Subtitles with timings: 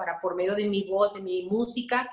[0.00, 2.10] para por medio de mi voz, de mi música,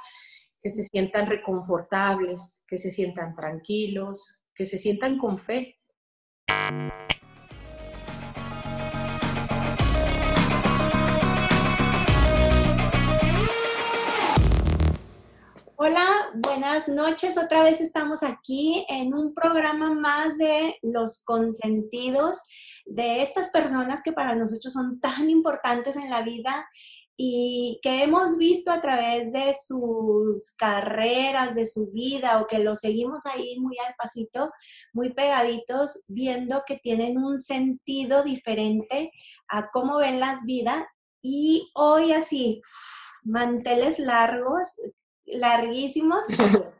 [0.61, 5.77] que se sientan reconfortables, que se sientan tranquilos, que se sientan con fe.
[15.77, 17.37] Hola, buenas noches.
[17.37, 22.39] Otra vez estamos aquí en un programa más de los consentidos
[22.85, 26.67] de estas personas que para nosotros son tan importantes en la vida
[27.19, 32.79] y que hemos visto a través de sus carreras, de su vida o que los
[32.79, 34.51] seguimos ahí muy al pasito,
[34.93, 39.11] muy pegaditos, viendo que tienen un sentido diferente
[39.47, 40.85] a cómo ven las vidas.
[41.23, 42.61] Y hoy así,
[43.23, 44.67] manteles largos,
[45.25, 46.27] larguísimos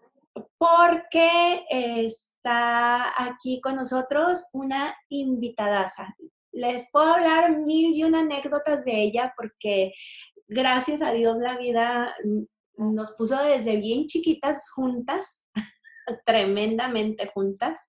[0.60, 6.16] porque está aquí con nosotros una invitadaza.
[6.58, 9.94] Les puedo hablar mil y una anécdotas de ella porque
[10.48, 12.16] gracias a Dios la vida
[12.78, 15.46] nos puso desde bien chiquitas juntas,
[16.26, 17.80] tremendamente juntas.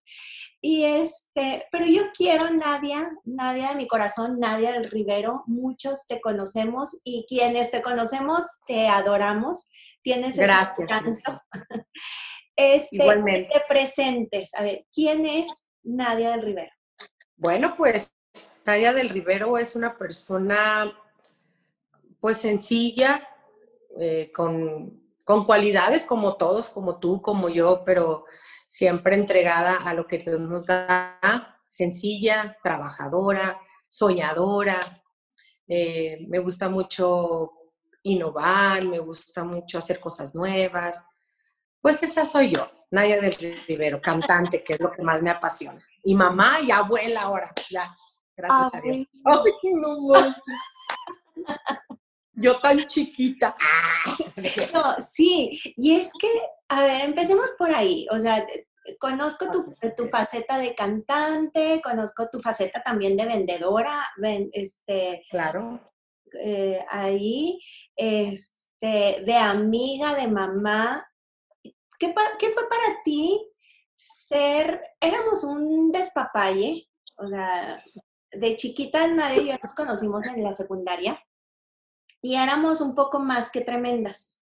[0.60, 6.20] Y este, pero yo quiero, Nadia, Nadia de mi corazón, Nadia del Rivero, muchos te
[6.20, 9.70] conocemos y quienes te conocemos te adoramos
[10.02, 10.88] tienes Gracias.
[12.60, 13.50] Este, Igualmente.
[13.52, 14.52] te presentes.
[14.54, 16.72] A ver, ¿quién es Nadia del Rivero?
[17.36, 18.12] Bueno, pues
[18.64, 20.92] Nadia del Rivero es una persona
[22.20, 23.26] pues sencilla,
[23.98, 28.24] eh, con, con, cualidades como todos, como tú, como yo, pero
[28.66, 34.78] siempre entregada a lo que Dios nos da, sencilla, trabajadora, soñadora.
[35.66, 37.52] Eh, me gusta mucho
[38.02, 41.04] innovar, me gusta mucho hacer cosas nuevas.
[41.80, 43.34] Pues esa soy yo, Nadia del
[43.66, 45.80] Rivero, cantante, que es lo que más me apasiona.
[46.02, 47.94] Y mamá y abuela ahora, ya,
[48.38, 49.08] gracias a Dios.
[52.34, 53.54] yo tan chiquita.
[54.72, 56.28] No, sí, y es que,
[56.68, 58.06] a ver, empecemos por ahí.
[58.12, 58.46] O sea,
[59.00, 64.08] conozco tu, tu, faceta de cantante, conozco tu faceta también de vendedora,
[64.52, 65.80] este, claro.
[66.40, 67.58] Eh, ahí,
[67.96, 71.04] este, de amiga, de mamá.
[71.98, 73.44] ¿Qué, ¿Qué, fue para ti
[73.94, 77.76] ser, éramos un despapalle, o sea,
[78.32, 81.22] de chiquita nadie y yo nos conocimos en la secundaria
[82.22, 84.40] y éramos un poco más que tremendas.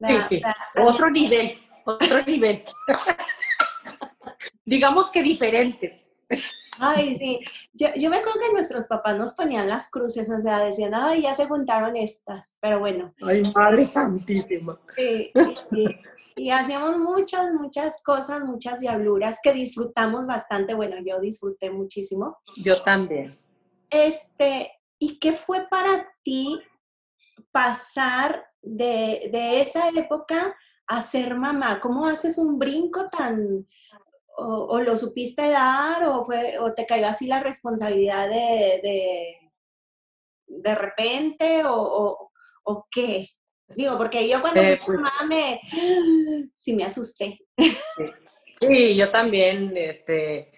[0.00, 0.42] Sí, sí.
[0.76, 2.64] otro nivel, otro nivel.
[4.64, 6.08] Digamos que diferentes.
[6.78, 7.40] Ay, sí.
[7.74, 11.34] Yo, me acuerdo que nuestros papás nos ponían las cruces, o sea, decían, ay, ya
[11.34, 13.12] se juntaron estas, pero bueno.
[13.20, 14.80] Ay, Madre Santísima.
[14.96, 15.30] Sí,
[15.68, 15.84] sí,
[16.40, 20.72] Y hacíamos muchas, muchas cosas, muchas diabluras que disfrutamos bastante.
[20.72, 22.38] Bueno, yo disfruté muchísimo.
[22.56, 23.38] Yo también.
[23.90, 26.58] Este, ¿y qué fue para ti
[27.52, 30.56] pasar de, de esa época
[30.86, 31.78] a ser mamá?
[31.78, 33.66] ¿Cómo haces un brinco tan,
[34.38, 39.52] o, lo supiste dar o, fue, o te cayó así la responsabilidad de, de,
[40.46, 42.30] de repente o,
[42.64, 43.26] o, qué?
[43.76, 45.60] Digo, porque yo cuando eh, pues mamá me,
[46.54, 47.38] sí me asusté.
[48.60, 50.52] Sí, yo también, este,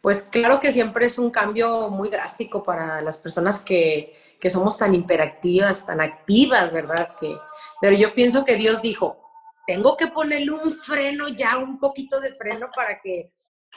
[0.00, 4.78] pues claro que siempre es un cambio muy drástico para las personas que, que somos
[4.78, 7.16] tan hiperactivas, tan activas, ¿verdad?
[7.18, 7.36] Que,
[7.80, 9.20] pero yo pienso que Dios dijo,
[9.66, 13.32] tengo que ponerle un freno ya, un poquito de freno para que,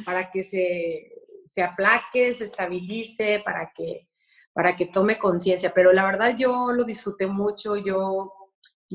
[0.06, 1.12] para que se,
[1.46, 4.08] se aplaque, se estabilice, para que,
[4.54, 5.74] para que tome conciencia.
[5.74, 8.34] Pero la verdad yo lo disfruté mucho, yo,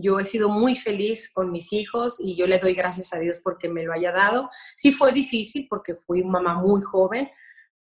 [0.00, 3.40] yo he sido muy feliz con mis hijos y yo le doy gracias a Dios
[3.42, 4.50] porque me lo haya dado.
[4.76, 7.30] Sí fue difícil porque fui mamá muy joven,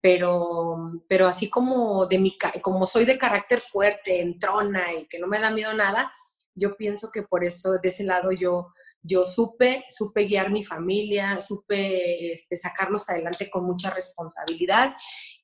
[0.01, 0.77] pero,
[1.09, 5.41] pero así como, de mi, como soy de carácter fuerte, entrona y que no me
[5.41, 6.13] da miedo nada,
[6.55, 8.73] yo pienso que por eso de ese lado yo,
[9.03, 14.95] yo supe, supe guiar mi familia, supe este, sacarlos adelante con mucha responsabilidad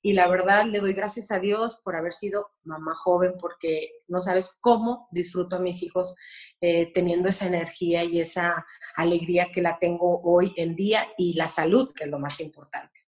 [0.03, 4.21] y la verdad le doy gracias a Dios por haber sido mamá joven porque no
[4.21, 6.17] sabes cómo disfruto a mis hijos
[6.61, 8.65] eh, teniendo esa energía y esa
[8.97, 13.01] alegría que la tengo hoy en día y la salud, que es lo más importante.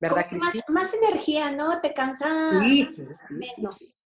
[0.00, 0.64] ¿Verdad, Cristina?
[0.68, 1.80] Más, energía, ¿no?
[1.80, 2.52] Te cansa
[3.30, 4.04] menos.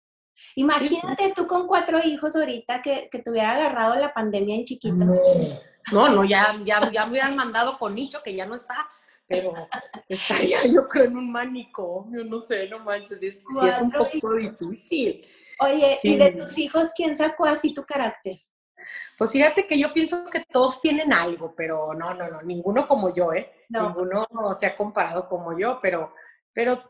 [0.56, 5.06] Imagínate tú con cuatro hijos ahorita que, que te hubiera agarrado la pandemia en chiquito.
[5.92, 8.88] No, no, ya, ya, ya me hubieran mandado con Nicho, que ya no está,
[9.28, 9.54] pero
[10.10, 13.28] estaría yo creo en un manicomio, no sé, no manches, sí,
[13.68, 15.28] es un poco difícil.
[15.60, 18.38] Oye, ¿y de tus hijos quién sacó así tu carácter?
[19.18, 23.14] Pues fíjate que yo pienso que todos tienen algo, pero no, no, no, ninguno como
[23.14, 23.52] yo, ¿eh?
[23.70, 24.26] Ninguno
[24.60, 26.14] se ha comparado como yo, pero,
[26.54, 26.82] pero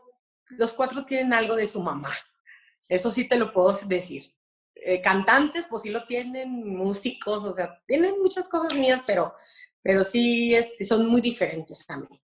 [0.58, 2.10] los cuatro tienen algo de su mamá.
[2.88, 4.32] Eso sí te lo puedo decir.
[4.74, 9.34] eh, cantantes, pues sí lo tienen, músicos, o sea, tienen muchas cosas mías, pero,
[9.82, 12.22] pero sí este, son muy diferentes a mí.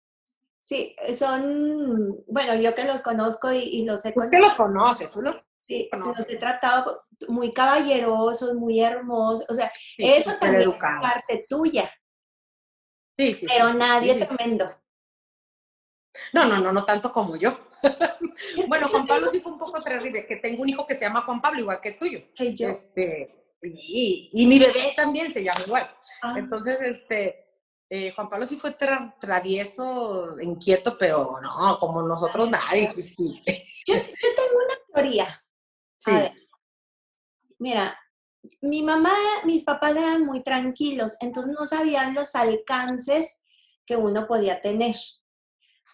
[0.60, 5.36] Sí, son, bueno, yo que los conozco y, los he Usted los conoces, tú los
[5.70, 11.94] Sí, los he tratado muy caballerosos, muy hermosos, o sea, eso también es parte tuya.
[13.16, 13.46] Sí, sí.
[13.48, 14.72] Pero nadie tremendo.
[16.34, 17.69] No, no, no, no tanto como yo.
[18.68, 21.22] bueno, Juan Pablo sí fue un poco terrible, que tengo un hijo que se llama
[21.22, 22.22] Juan Pablo, igual que tuyo.
[22.36, 22.70] Que yo.
[22.70, 25.92] Este, y, y, mi bebé también se llama igual.
[26.22, 26.36] Ah.
[26.38, 27.46] Entonces, este,
[27.90, 28.76] eh, Juan Pablo sí fue
[29.20, 32.92] travieso, inquieto, pero no, como nosotros nadie.
[33.88, 34.02] Yo, yo
[34.36, 35.42] tengo una teoría.
[35.98, 36.12] Sí.
[37.58, 37.98] mira,
[38.62, 39.16] mi mamá,
[39.46, 43.42] mis papás eran muy tranquilos, entonces no sabían los alcances
[43.88, 44.96] que uno podía tener.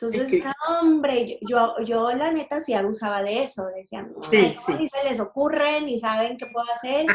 [0.02, 5.20] Entonces, hombre, yo, yo, la neta sí abusaba de eso, decían, sí, ni se les
[5.22, 7.06] ocurre, ni saben qué puedo hacer,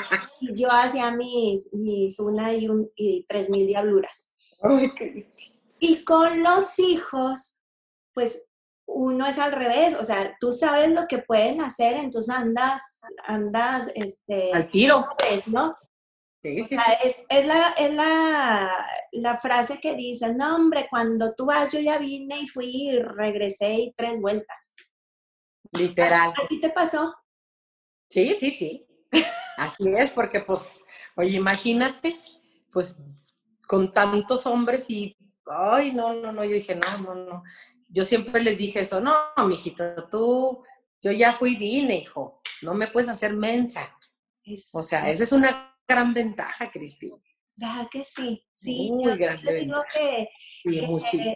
[0.40, 4.34] y yo hacía mis, mis una y, un, y tres mil diabluras.
[4.62, 4.90] Ay.
[5.78, 7.60] Y con los hijos,
[8.14, 8.46] pues
[8.86, 12.82] uno es al revés, o sea, tú sabes lo que pueden hacer, entonces andas,
[13.26, 14.52] andas, este...
[14.52, 15.06] Al tiro.
[15.46, 15.76] ¿No?
[16.42, 21.44] Sí, sí, Es, es, la, es la, la, frase que dice, no hombre, cuando tú
[21.44, 24.74] vas yo ya vine y fui y regresé y tres vueltas.
[25.72, 26.32] Literal.
[26.42, 27.14] ¿Así te pasó?
[28.08, 28.86] Sí, sí, sí.
[29.58, 30.82] Así es, porque pues,
[31.14, 32.16] oye, imagínate,
[32.72, 32.98] pues
[33.66, 37.42] con tantos hombres y, ay, no, no, no, yo dije, no, no, no.
[37.88, 39.12] Yo siempre les dije eso, no,
[39.46, 40.64] mijito, tú,
[41.02, 43.94] yo ya fui vine, hijo, no me puedes hacer mensa.
[44.72, 47.16] O sea, esa es una gran ventaja, Cristina.
[47.56, 48.46] ¿Verdad que sí?
[48.54, 50.28] Sí, Muy grande digo que,
[50.62, 51.34] que,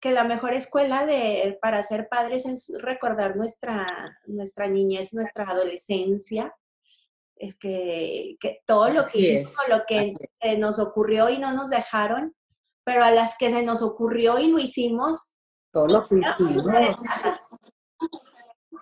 [0.00, 3.86] que, la mejor escuela de, para ser padres es recordar nuestra,
[4.26, 6.54] nuestra niñez, nuestra adolescencia.
[7.36, 10.12] Es que, que todo lo que, lo que
[10.58, 12.34] nos ocurrió y no nos dejaron,
[12.84, 15.34] pero a las que se nos ocurrió y lo hicimos.
[15.70, 16.64] Todo lo que hicimos.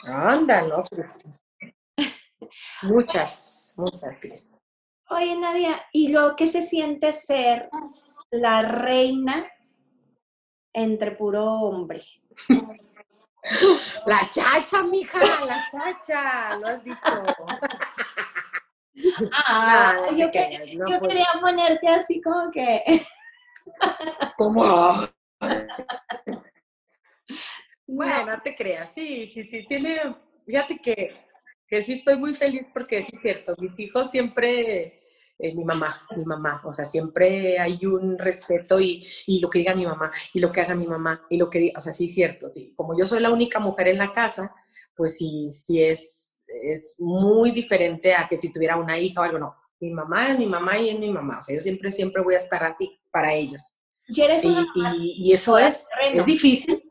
[0.04, 0.82] Anda, no,
[2.82, 4.55] Muchas, muchas, Cristina.
[5.08, 7.68] Oye, Nadia, ¿y lo que se siente ser
[8.30, 9.46] la reina
[10.72, 12.02] entre puro hombre?
[14.06, 16.98] La chacha, mija, la chacha, lo has dicho.
[19.32, 22.82] Ah, yo, quería ponerte así como que.
[24.38, 25.08] ¿Cómo?
[27.86, 30.16] bueno, no te creas, sí, sí, sí, tiene.
[30.46, 31.12] Fíjate que
[31.68, 35.00] que sí estoy muy feliz porque es cierto, mis hijos siempre,
[35.38, 39.60] eh, mi mamá, mi mamá, o sea, siempre hay un respeto y, y, lo que
[39.60, 41.92] diga mi mamá, y lo que haga mi mamá, y lo que diga, o sea,
[41.92, 42.72] sí es cierto, sí.
[42.76, 44.54] como yo soy la única mujer en la casa,
[44.94, 49.38] pues sí, sí es, es muy diferente a que si tuviera una hija o algo,
[49.38, 52.22] no, mi mamá es mi mamá y es mi mamá, o sea, yo siempre, siempre
[52.22, 53.72] voy a estar así para ellos.
[54.08, 56.85] Y, eres y, y, y eso es, es difícil,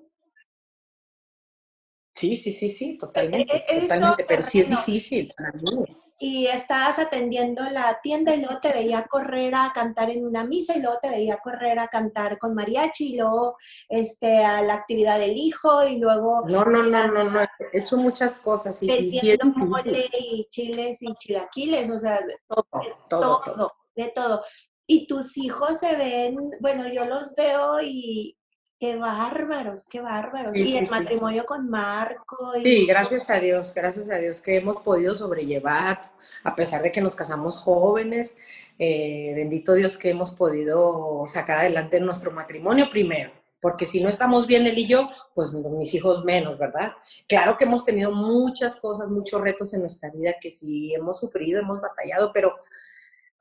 [2.16, 5.86] Sí, sí, sí, sí, totalmente, totalmente, pero sí es difícil para mí.
[6.18, 10.78] Y estabas atendiendo la tienda y luego te veía correr a cantar en una misa
[10.78, 13.58] y luego te veía correr a cantar con mariachi y luego
[13.90, 16.44] este, a la actividad del hijo y luego...
[16.48, 17.42] No, no, no, no, no,
[17.74, 20.10] hecho muchas cosas y, y sí es difícil.
[20.18, 22.66] y chiles y chilaquiles, o sea, todo,
[23.10, 24.42] todo, todo, de todo.
[24.88, 28.38] Y tus hijos se ven, bueno, yo los veo y,
[28.78, 30.58] Qué bárbaros, qué bárbaros.
[30.58, 32.52] y el matrimonio con Marco.
[32.62, 36.12] Sí, gracias a Dios, gracias a Dios que hemos podido sobrellevar,
[36.44, 38.36] a pesar de que nos casamos jóvenes,
[38.78, 44.46] eh, bendito Dios que hemos podido sacar adelante nuestro matrimonio primero, porque si no estamos
[44.46, 46.92] bien él y yo, pues mis hijos menos, ¿verdad?
[47.30, 51.62] Claro que hemos tenido muchas cosas, muchos retos en nuestra vida que sí hemos sufrido,
[51.62, 52.54] hemos batallado, pero,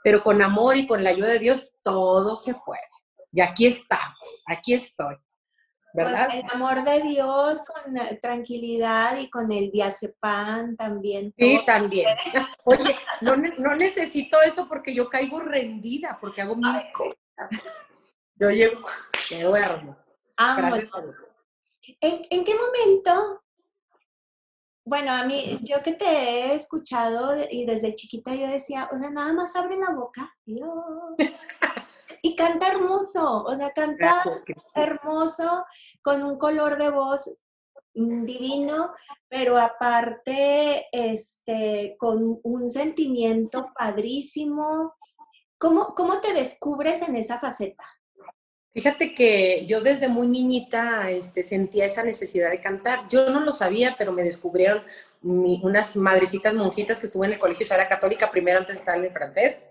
[0.05, 2.83] pero con amor y con la ayuda de Dios todo se puede.
[3.35, 5.17] Y aquí estamos, aquí estoy.
[5.93, 6.29] Pues, ¿verdad?
[6.33, 11.35] el amor de Dios con eh, tranquilidad y con el diazepam también.
[11.37, 12.09] Sí, también.
[12.65, 17.73] Oye, no, no, necesito eso porque yo caigo rendida, porque hago mil cosas.
[18.37, 18.81] Yo llego,
[19.31, 19.97] me duermo.
[20.37, 21.17] Gracias a Dios.
[22.01, 23.43] ¿En, ¿En, qué momento?
[24.85, 29.11] Bueno, a mí, yo que te he escuchado y desde chiquita yo decía, o sea,
[29.11, 30.33] nada más abre la boca.
[30.47, 31.17] Yo...
[32.25, 34.25] y canta hermoso, o sea, canta
[34.75, 35.67] hermoso,
[36.01, 37.43] con un color de voz
[37.93, 38.95] divino,
[39.29, 44.95] pero aparte, este, con un sentimiento padrísimo.
[45.59, 47.85] ¿Cómo, ¿Cómo te descubres en esa faceta?
[48.73, 53.07] Fíjate que yo desde muy niñita este, sentía esa necesidad de cantar.
[53.11, 54.83] Yo no lo sabía, pero me descubrieron
[55.25, 59.05] unas madrecitas monjitas que estuve en el colegio era Católica, primero antes de estar en
[59.05, 59.67] el francés,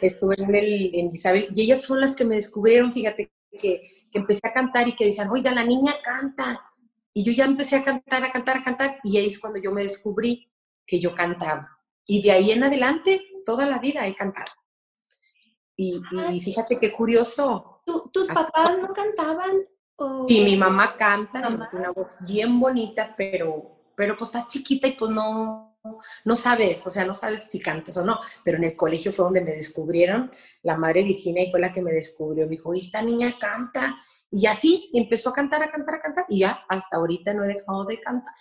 [0.00, 4.18] estuve en el en Isabel, y ellas son las que me descubrieron, fíjate, que, que
[4.18, 6.64] empecé a cantar y que decían, oiga, la niña canta.
[7.12, 9.72] Y yo ya empecé a cantar, a cantar, a cantar, y ahí es cuando yo
[9.72, 10.50] me descubrí
[10.86, 11.68] que yo cantaba.
[12.06, 14.50] Y de ahí en adelante, toda la vida he cantado.
[15.76, 16.00] Y,
[16.42, 17.82] fíjate qué curioso.
[18.12, 19.64] ¿Tus papás no cantaban?
[20.28, 24.92] Sí, mi mamá canta, tiene una voz bien bonita, pero, pero pues está chiquita y
[24.92, 25.78] pues no,
[26.24, 28.20] no sabes, o sea, no sabes si cantas o no.
[28.44, 30.30] Pero en el colegio fue donde me descubrieron,
[30.62, 32.44] la madre Virginia y fue la que me descubrió.
[32.44, 33.96] Me dijo, esta niña canta.
[34.30, 37.48] Y así empezó a cantar, a cantar, a cantar, y ya hasta ahorita no he
[37.48, 38.34] dejado de cantar.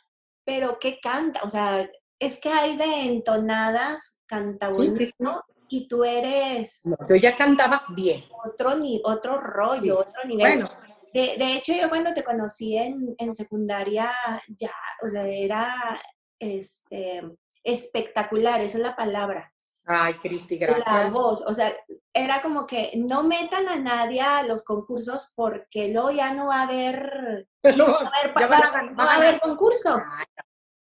[0.45, 1.41] Pero ¿qué canta?
[1.43, 4.71] O sea, es que hay de entonadas, canta
[5.19, 5.43] ¿no?
[5.67, 6.81] Y tú eres...
[7.09, 8.25] yo ya cantaba bien.
[8.43, 10.59] Otro, ni, otro rollo, otro nivel.
[10.59, 10.65] Bueno.
[11.13, 14.11] De, de, hecho, yo cuando te conocí en, en secundaria,
[14.47, 15.99] ya, o sea, era
[16.39, 17.21] este,
[17.63, 19.53] espectacular, esa es la palabra.
[19.85, 20.87] Ay, Cristi, gracias.
[20.87, 21.73] La voz, o sea,
[22.13, 26.59] era como que no metan a nadie a los concursos porque luego ya no va
[26.59, 29.99] a haber, no, va a haber, concurso.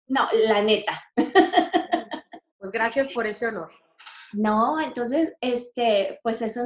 [0.08, 1.04] No, la neta.
[2.58, 3.72] Pues gracias por ese honor.
[4.34, 6.62] No, entonces, este, pues eso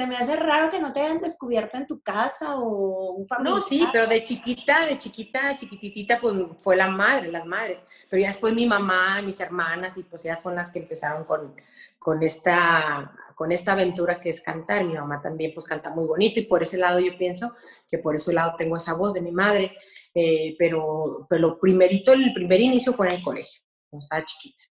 [0.00, 3.58] se me hace raro que no te hayan descubierto en tu casa o un familiar.
[3.58, 7.84] No, sí, pero de chiquita, de chiquita, chiquititita, pues fue la madre, las madres.
[8.08, 11.54] Pero ya después mi mamá, mis hermanas, y pues ya son las que empezaron con,
[11.98, 14.84] con, esta, con esta aventura que es cantar.
[14.84, 17.54] Mi mamá también pues canta muy bonito y por ese lado yo pienso
[17.86, 19.76] que por ese lado tengo esa voz de mi madre.
[20.14, 24.62] Eh, pero, pero lo primerito, el primer inicio fue en el colegio, cuando estaba chiquita.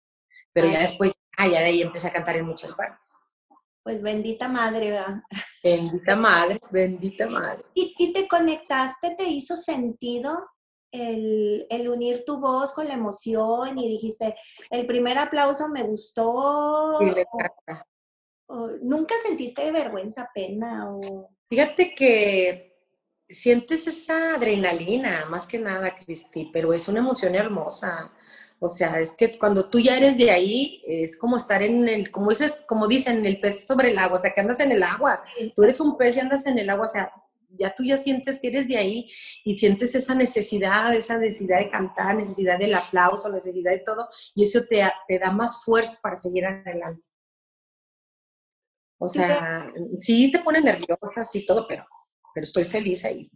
[0.51, 3.15] Pero ya después, ah, ya de ahí empecé a cantar en muchas partes.
[3.89, 5.23] Pues bendita madre, ¿verdad?
[5.63, 7.63] Bendita madre, bendita madre.
[7.73, 10.47] ¿Y, te conectaste, te hizo sentido
[10.91, 14.35] el, unir tu voz con la emoción y dijiste,
[14.69, 16.99] el primer aplauso me gustó?
[18.83, 20.93] ¿Nunca sentiste vergüenza, pena?
[20.93, 21.31] O...
[21.49, 22.83] Fíjate que
[23.27, 28.13] sientes esa adrenalina, más que nada, Cristi, pero es una emoción hermosa.
[28.61, 32.11] O sea, es que cuando tú ya eres de ahí, es como estar en el,
[32.11, 34.83] como dices, como dicen, el pez sobre el agua, o sea, que andas en el
[34.83, 35.23] agua.
[35.55, 37.11] Tú eres un pez y andas en el agua, o sea,
[37.51, 39.09] ya tú ya sientes que eres de ahí
[39.43, 44.43] y sientes esa necesidad, esa necesidad de cantar, necesidad del aplauso, necesidad de todo, y
[44.43, 47.03] eso te, te da más fuerza para seguir adelante.
[48.99, 51.85] O sea, sí te pone nerviosa, sí todo, pero,
[52.33, 53.31] pero estoy feliz ahí.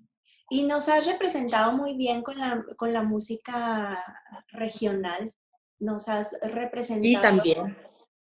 [0.50, 4.04] Y nos has representado muy bien con la, con la música
[4.50, 5.34] regional.
[5.80, 7.10] Nos has representado.
[7.10, 7.78] Y también.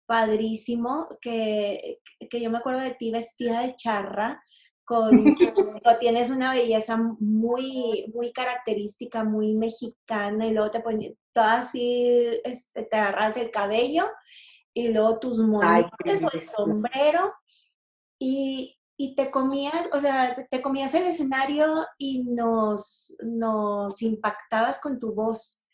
[0.07, 4.43] Padrísimo, que, que yo me acuerdo de ti vestida de charra,
[4.91, 5.09] con,
[6.01, 12.83] tienes una belleza muy, muy característica, muy mexicana, y luego te pones todo así, este,
[12.83, 14.09] te agarras el cabello,
[14.75, 17.33] y luego tus montes o el sombrero,
[18.19, 24.99] y, y te comías, o sea, te comías el escenario y nos, nos impactabas con
[24.99, 25.71] tu voz.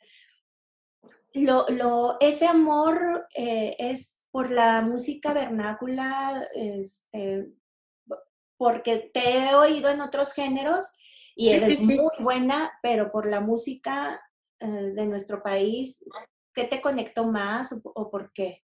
[1.34, 7.48] Lo, lo, ese amor eh, es por la música vernácula, este,
[8.56, 10.94] porque te he oído en otros géneros
[11.34, 14.20] y eres muy buena, pero por la música
[14.60, 16.04] eh, de nuestro país,
[16.54, 18.65] ¿qué te conectó más o por qué?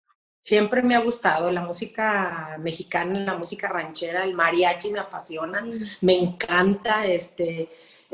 [0.42, 5.64] Siempre me ha gustado la música mexicana, la música ranchera, el mariachi me apasiona,
[6.00, 7.70] me encanta, este,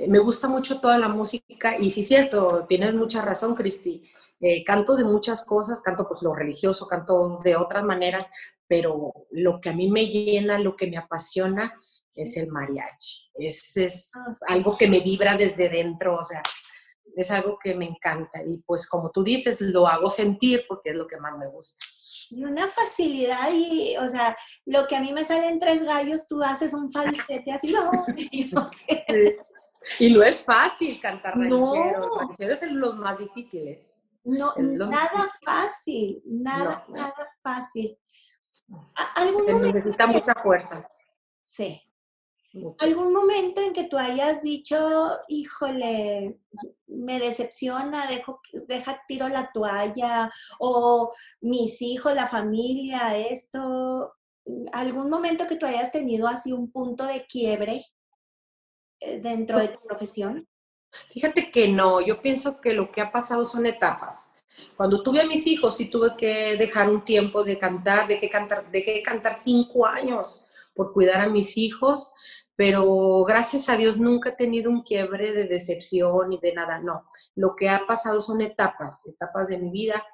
[0.06, 4.02] me gusta mucho toda la música y sí es cierto, tienes mucha razón, Cristi.
[4.40, 8.28] Eh, canto de muchas cosas, canto pues lo religioso, canto de otras maneras,
[8.66, 11.80] pero lo que a mí me llena, lo que me apasiona
[12.14, 13.30] es el mariachi.
[13.36, 16.42] Es, es ah, algo que me vibra desde dentro, o sea,
[17.16, 20.96] es algo que me encanta y pues como tú dices, lo hago sentir porque es
[20.96, 21.82] lo que más me gusta
[22.30, 26.42] y una facilidad y, o sea, lo que a mí me salen tres gallos, tú
[26.42, 27.74] haces un falsete así.
[30.00, 32.18] Y no es fácil cantar ranchero, no.
[32.18, 34.02] ranchero es los más difíciles.
[34.24, 37.96] No, nada fácil, nada, nada fácil.
[39.62, 40.86] necesita mucha fuerza.
[41.42, 41.80] Sí.
[42.80, 46.38] ¿Algún momento en que tú hayas dicho, híjole,
[46.86, 54.14] me decepciona, dejo, deja, tiro la toalla, o mis hijos, la familia, esto?
[54.72, 57.84] ¿Algún momento que tú hayas tenido así un punto de quiebre
[59.00, 60.48] eh, dentro de tu profesión?
[61.12, 64.32] Fíjate que no, yo pienso que lo que ha pasado son etapas.
[64.76, 68.70] Cuando tuve a mis hijos sí tuve que dejar un tiempo de cantar, dejé cantar,
[68.70, 70.40] dejé cantar cinco años
[70.74, 72.12] por cuidar a mis hijos,
[72.58, 77.04] pero gracias a Dios nunca he tenido un quiebre de decepción ni de nada, no.
[77.36, 80.04] Lo que ha pasado son etapas, etapas de mi vida.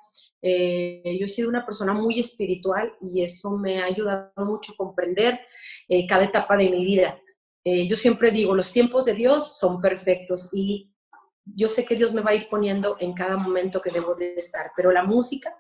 [0.43, 4.77] Eh, yo he sido una persona muy espiritual y eso me ha ayudado mucho a
[4.77, 5.41] comprender
[5.89, 7.19] eh, cada etapa de mi vida.
[7.65, 10.93] Eh, yo siempre digo, los tiempos de Dios son perfectos y
[11.47, 14.35] yo sé que Dios me va a ir poniendo en cada momento que debo de
[14.35, 15.57] estar, pero la música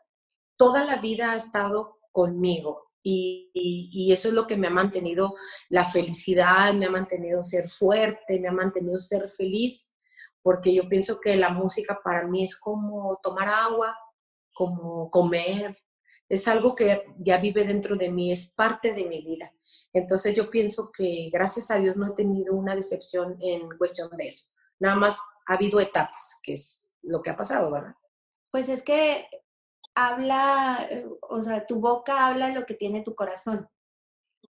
[0.58, 5.34] toda la vida ha estado conmigo y, eso es lo que me ha mantenido
[5.68, 9.94] la felicidad, me ha mantenido ser fuerte, me ha mantenido ser feliz,
[10.42, 13.96] porque yo pienso que la música para mí es como tomar agua,
[14.52, 15.76] como comer,
[16.28, 19.52] es algo que ya vive dentro de mí, es parte de mi vida.
[19.92, 24.28] Entonces yo pienso que gracias a Dios no he tenido una decepción en cuestión de
[24.28, 24.48] eso.
[24.78, 27.94] Nada más ha habido etapas, que es lo que ha pasado, ¿verdad?
[28.50, 29.28] Pues es que
[29.94, 33.68] habla, eh, o sea, tu boca habla lo que tiene tu corazón.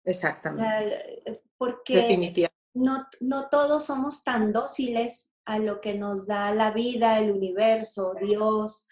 [0.04, 1.20] Exactamente.
[1.30, 7.18] Eh, porque no, no todos somos tan dóciles a lo que nos da la vida,
[7.18, 8.88] el universo, Dios.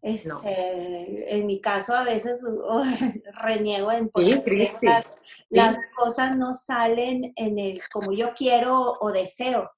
[0.00, 2.40] Este, En mi caso, a veces
[3.34, 4.42] reniego en sí,
[4.82, 5.06] las,
[5.50, 9.70] las cosas no salen en el como yo quiero o deseo.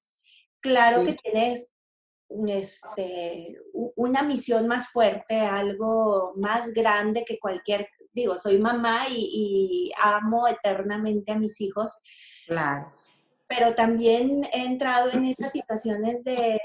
[0.61, 1.73] Claro que tienes
[2.47, 10.47] este, una misión más fuerte, algo más grande que cualquier, digo, soy mamá y, amo
[10.47, 12.01] eternamente a mis hijos.
[12.47, 12.91] Claro.
[13.47, 16.59] Pero también he entrado en estas situaciones de,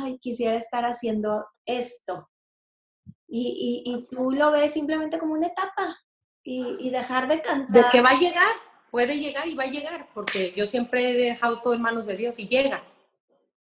[0.00, 2.28] ay, quisiera estar haciendo esto.
[3.28, 5.96] Y, y, tú lo ves simplemente como una etapa
[6.42, 7.84] y, dejar de cantar.
[7.84, 8.54] De que va a llegar,
[8.90, 12.16] puede llegar y va a llegar, porque yo siempre he dejado todo en manos de
[12.16, 12.82] Dios y llega.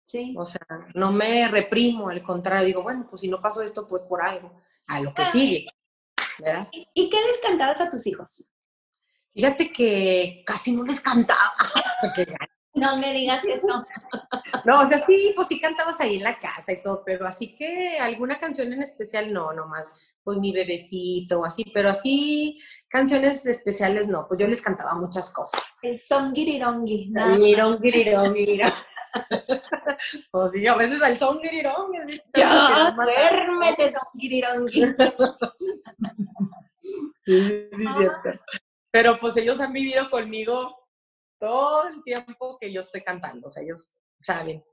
[0.06, 0.36] Sí.
[0.38, 4.04] O sea, no me reprimo, al contrario, digo, bueno, pues si no pasó esto, pues
[4.04, 5.66] por algo, a lo que sigue.
[6.40, 6.68] ¿verdad?
[6.94, 8.52] ¿Y qué les cantabas a tus hijos?
[9.34, 11.54] Fíjate que casi no les cantaba.
[12.74, 13.86] no me digas eso.
[14.66, 17.56] No, o sea, sí, pues sí cantabas ahí en la casa y todo, pero así
[17.56, 19.86] que alguna canción en especial no, nomás,
[20.24, 22.58] pues mi bebecito, así, pero así
[22.90, 25.62] canciones especiales no, pues yo les cantaba muchas cosas.
[25.82, 26.34] El son
[30.32, 31.92] o sí, a veces al son girirón.
[32.36, 34.68] Ya, duérmete, son girirón.
[37.26, 37.70] sí,
[38.92, 40.78] Pero pues ellos han vivido conmigo
[41.40, 43.48] todo el tiempo que yo estoy cantando.
[43.48, 44.64] O sea, ellos saben.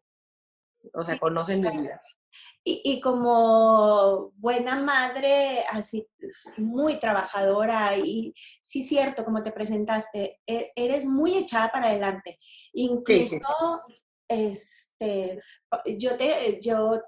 [0.94, 2.00] O sea, conocen mi vida.
[2.64, 6.08] Y, y, como buena madre, así
[6.58, 12.38] muy trabajadora y sí cierto, como te presentaste, e, eres muy echada para adelante.
[12.72, 13.38] Incluso
[14.32, 15.42] este,
[15.96, 17.00] yo, te, yo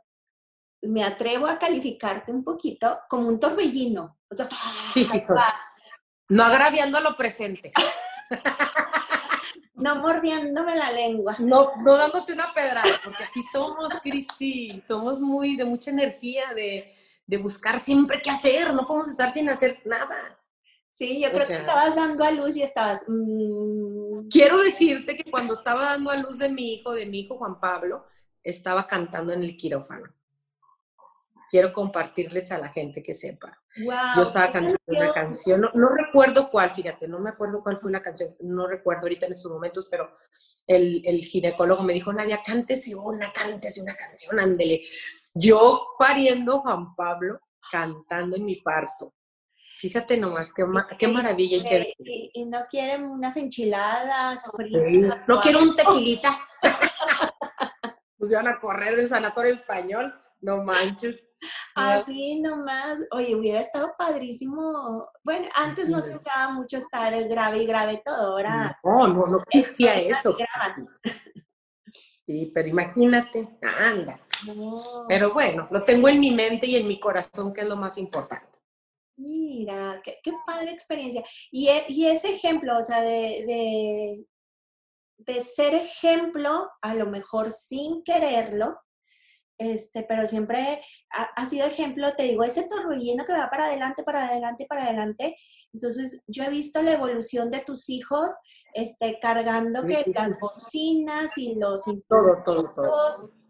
[0.83, 4.19] me atrevo a calificarte un poquito como un torbellino.
[6.29, 7.73] no agraviando lo presente.
[9.75, 11.37] no mordiéndome la lengua.
[11.39, 14.83] No, no dándote una pedrada, porque así somos, Cristi.
[14.87, 16.93] Somos muy de mucha energía, de,
[17.27, 18.73] de buscar siempre qué hacer.
[18.75, 20.15] No podemos estar sin hacer nada.
[20.95, 23.05] Sí, yo creo que estabas dando a luz y estabas...
[23.09, 27.37] Mm, quiero decirte que cuando estaba dando a luz de mi hijo, de mi hijo
[27.37, 28.07] Juan Pablo,
[28.45, 30.15] estaba cantando en el quirófano.
[31.51, 33.61] Quiero compartirles a la gente que sepa.
[34.15, 38.01] yo estaba cantando una canción, no, recuerdo cuál, fíjate, no me acuerdo cuál fue la
[38.01, 40.17] canción, no recuerdo ahorita en estos momentos, pero
[40.65, 44.83] el, el ginecólogo me dijo, Nadia, cántese una, cántese una canción, ándele.
[45.35, 49.13] Yo pariendo Juan Pablo, cantando en mi parto.
[49.85, 50.65] Fíjate nomás, qué,
[50.99, 51.59] qué maravilla.
[51.99, 54.51] Y, y, no quieren unas enchiladas
[55.29, 56.31] No quiero un tequilita.
[58.17, 61.23] pues van a correr del sanatorio español, no manches.
[61.75, 65.07] Así nomás, oye, hubiera estado padrísimo.
[65.23, 68.81] Bueno, antes no se usaba mucho estar grave y grave todo, ahora.
[68.83, 70.35] No, no, no existía eso.
[72.27, 74.19] Sí, pero imagínate, anda.
[75.09, 77.99] Pero bueno, lo tengo en mi mente y en mi corazón, que es lo más
[77.99, 78.54] importante.
[79.17, 81.23] Mira, qué, padre experiencia.
[81.51, 84.27] Y, e, y, ese ejemplo, o sea, de, de,
[85.19, 88.77] de, ser ejemplo, a lo mejor sin quererlo,
[89.57, 94.27] este, pero siempre ha, sido ejemplo, te digo, ese torbellino que va para adelante, para
[94.27, 95.37] adelante, para adelante.
[95.73, 98.33] Entonces, yo he visto la evolución de tus hijos,
[98.75, 101.85] este, cargando que las bocinas y los.
[102.09, 103.44] Todo, todo, todo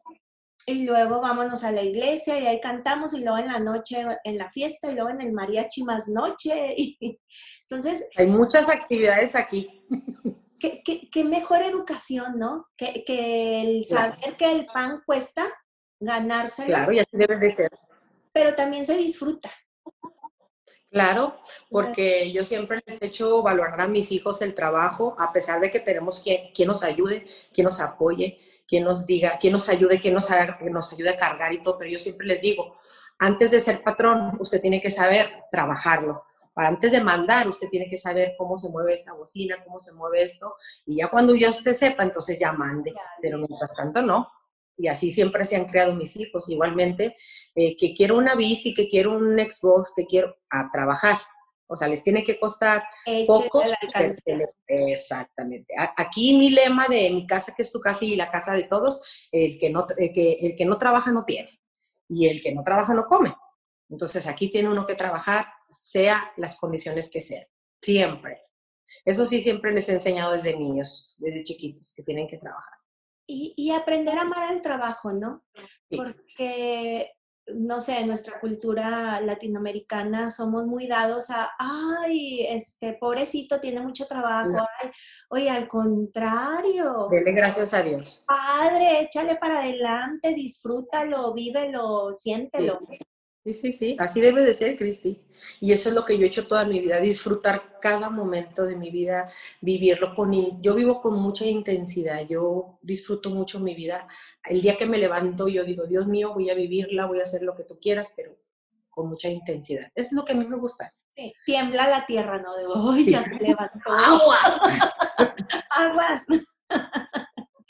[0.67, 4.39] y luego vámonos a la iglesia y ahí cantamos y luego en la noche en
[4.39, 6.75] la fiesta y luego en el mariachi más noche.
[7.01, 7.21] Y,
[7.63, 8.07] entonces...
[8.17, 9.85] Hay muchas actividades aquí.
[10.59, 12.69] Qué, qué, mejor educación, ¿no?
[12.75, 15.45] Que, que el saber que el pan cuesta
[16.01, 16.65] ganarse.
[16.65, 17.71] Claro, y así debe de ser.
[18.33, 19.53] Pero también se disfruta.
[20.91, 21.37] Claro,
[21.69, 25.71] porque yo siempre les he hecho valorar a mis hijos el trabajo, a pesar de
[25.71, 30.01] que tenemos quien, quien nos ayude, quien nos apoye, quien nos diga, quien nos ayude,
[30.01, 32.77] quien nos, haga, nos ayude a cargar y todo, pero yo siempre les digo,
[33.19, 36.25] antes de ser patrón, usted tiene que saber trabajarlo.
[36.53, 39.93] Para antes de mandar, usted tiene que saber cómo se mueve esta bocina, cómo se
[39.95, 40.55] mueve esto,
[40.87, 44.29] y ya cuando ya usted sepa, entonces ya mande, pero mientras tanto no
[44.77, 46.49] y así siempre se han creado mis hijos.
[46.49, 47.17] Igualmente,
[47.55, 51.19] eh, que quiero una bici, que quiero un Xbox, que quiero a trabajar.
[51.67, 52.85] O sea, les tiene que costar
[53.27, 53.63] poco.
[54.67, 55.75] Exactamente.
[55.97, 59.01] Aquí mi lema de mi casa, que es tu casa y la casa de todos,
[59.33, 61.61] el que no, que, el que no trabaja no tiene
[62.09, 63.35] y el que no trabaja no come.
[63.89, 67.47] Entonces aquí tiene uno que trabajar, sea las condiciones que sean,
[67.81, 68.43] siempre.
[69.05, 72.79] Eso sí, siempre les he enseñado desde niños, desde chiquitos, que tienen que trabajar.
[73.27, 75.45] Y, aprender a amar al trabajo, ¿no?
[75.89, 77.11] Porque,
[77.55, 84.07] no sé, en nuestra cultura latinoamericana somos muy dados a, ay, este pobrecito tiene mucho
[84.07, 84.91] trabajo, ay,
[85.29, 87.09] oye, al contrario.
[87.11, 88.25] Dele gracias a Dios.
[88.27, 92.81] Padre, échale para adelante, disfrútalo, vívelo, siéntelo.
[92.89, 92.99] Sí,
[93.53, 95.21] sí, sí, así debe de ser, Cristi.
[95.61, 98.77] Y eso es lo que yo he hecho toda mi vida, disfrutar cada momento de
[98.77, 99.31] mi vida,
[99.61, 100.63] vivirlo con...
[100.63, 104.09] Yo vivo con mucha intensidad, yo disfruto mucho mi vida.
[104.43, 107.43] El día que me levanto, yo digo, Dios mío, voy a vivirla, voy a hacer
[107.43, 108.35] lo que tú quieras, pero
[108.89, 109.91] con mucha intensidad.
[109.95, 110.91] Es lo que a mí me gusta.
[111.11, 112.57] Sí, tiembla la tierra, ¿no?
[112.57, 113.91] De, ¡ay, ya se levantó!
[113.91, 114.61] ¡Aguas!
[115.71, 116.27] ¡Aguas!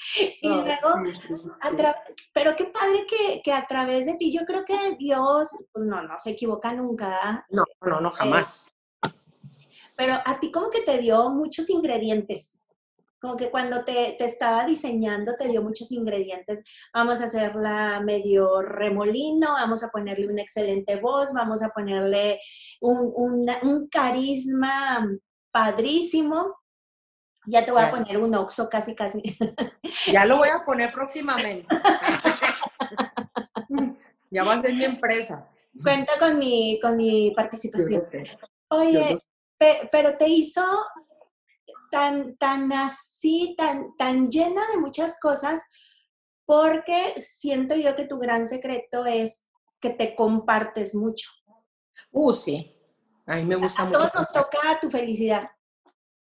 [0.43, 0.95] y luego,
[2.33, 3.07] pero qué padre
[3.43, 7.47] que, a través de ti, yo creo que Dios, pues no, no se equivoca nunca.
[7.51, 8.73] No, no, no, jamás.
[9.97, 12.61] pero a ti como que te dio muchos ingredientes.
[13.21, 16.63] Como que cuando te, estaba diseñando te dio muchos ingredientes.
[16.93, 22.39] Vamos a hacerla medio remolino, vamos a ponerle una excelente voz, vamos a ponerle
[22.83, 23.15] un,
[23.63, 25.09] un carisma
[25.51, 26.55] padrísimo
[27.47, 29.23] ya te voy a poner un oxo casi, casi.
[30.13, 31.69] Ya lo voy a poner próximamente.
[34.31, 35.49] ya va a ser mi empresa.
[35.83, 38.03] Cuenta con mi, con mi participación.
[38.69, 39.15] Oye,
[39.91, 40.65] pero te hizo
[41.91, 45.63] tan, tan así, tan, tan llena de muchas cosas,
[46.45, 49.49] porque siento yo que tu gran secreto es
[49.81, 51.31] que te compartes mucho.
[52.11, 52.71] Uh, sí.
[53.27, 53.97] A mí me gusta mucho.
[53.97, 55.51] A todos nos toca tu felicidad.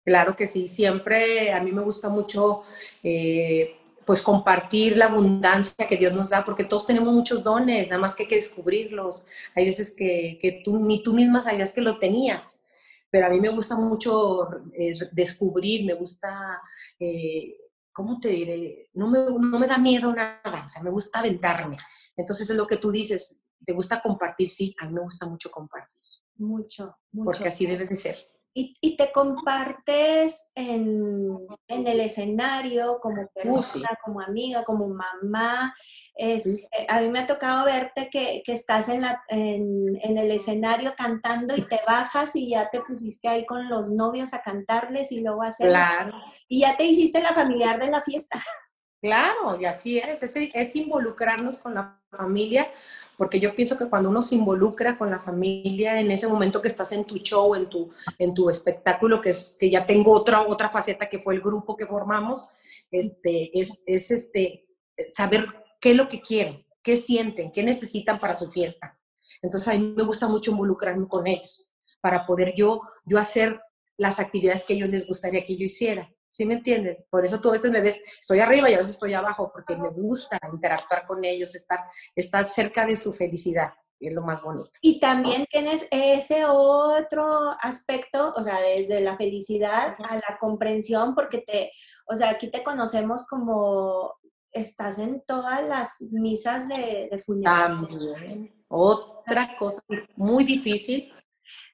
[0.05, 2.63] Claro que sí, siempre a mí me gusta mucho
[3.03, 8.01] eh, pues compartir la abundancia que Dios nos da, porque todos tenemos muchos dones, nada
[8.01, 9.27] más que hay que descubrirlos.
[9.55, 12.65] Hay veces que, tú ni tú misma sabías que lo tenías,
[13.11, 16.61] pero a mí me gusta mucho eh, descubrir, me gusta,
[16.99, 17.57] eh,
[17.93, 18.91] ¿cómo te diré?
[18.95, 21.77] No me, no me da miedo nada, o sea, me gusta aventarme.
[22.17, 24.51] Entonces es lo que tú dices, ¿te gusta compartir?
[24.51, 25.97] Sí, a mí me gusta mucho compartir.
[26.39, 27.25] Mucho, mucho.
[27.25, 28.32] Porque así debe de ser.
[28.55, 31.39] Y, te compartes en,
[31.69, 35.75] el escenario como persona, como amiga, como mamá.
[36.15, 41.57] Es, A mí me ha tocado verte que, estás en, la, en, el escenario cantando
[41.57, 45.43] y te bajas y ya te pusiste ahí con los novios a cantarles y luego
[45.43, 45.69] hacer...
[45.69, 46.15] Claro.
[46.47, 48.39] Y ya te hiciste la familiar de la fiesta.
[49.03, 52.71] Claro, y así es, es, involucrarnos con la familia,
[53.19, 56.69] porque yo pienso que cuando uno se involucra con la familia en ese momento que
[56.69, 60.43] estás en tu show, en tu, en tu espectáculo, que es que ya tengo otra,
[60.43, 62.47] otra faceta que fue el grupo que formamos,
[62.93, 64.69] este, es, es este,
[65.13, 65.49] saber
[65.81, 69.01] qué es lo que quieren, qué sienten, qué necesitan para su fiesta.
[69.43, 73.61] Entonces a mí me gusta mucho involucrarme con ellos para poder yo, yo hacer
[73.97, 76.09] las actividades que a ellos les gustaría que yo hiciera.
[76.33, 77.05] ¿Sí me entienden?
[77.11, 79.77] Por eso tú a veces me ves, estoy arriba y a veces estoy abajo, porque
[79.77, 81.81] me gusta interactuar con ellos, estar,
[82.17, 84.71] estar cerca de su felicidad, es lo más bonito.
[84.81, 91.45] Y también tienes ese otro aspecto, o sea, desde la felicidad a la comprensión, porque
[91.47, 91.71] te,
[92.07, 94.15] o sea, aquí te conocemos como
[94.53, 98.65] estás en todas las misas de, de También.
[98.69, 99.83] Otra cosa
[100.17, 101.12] muy difícil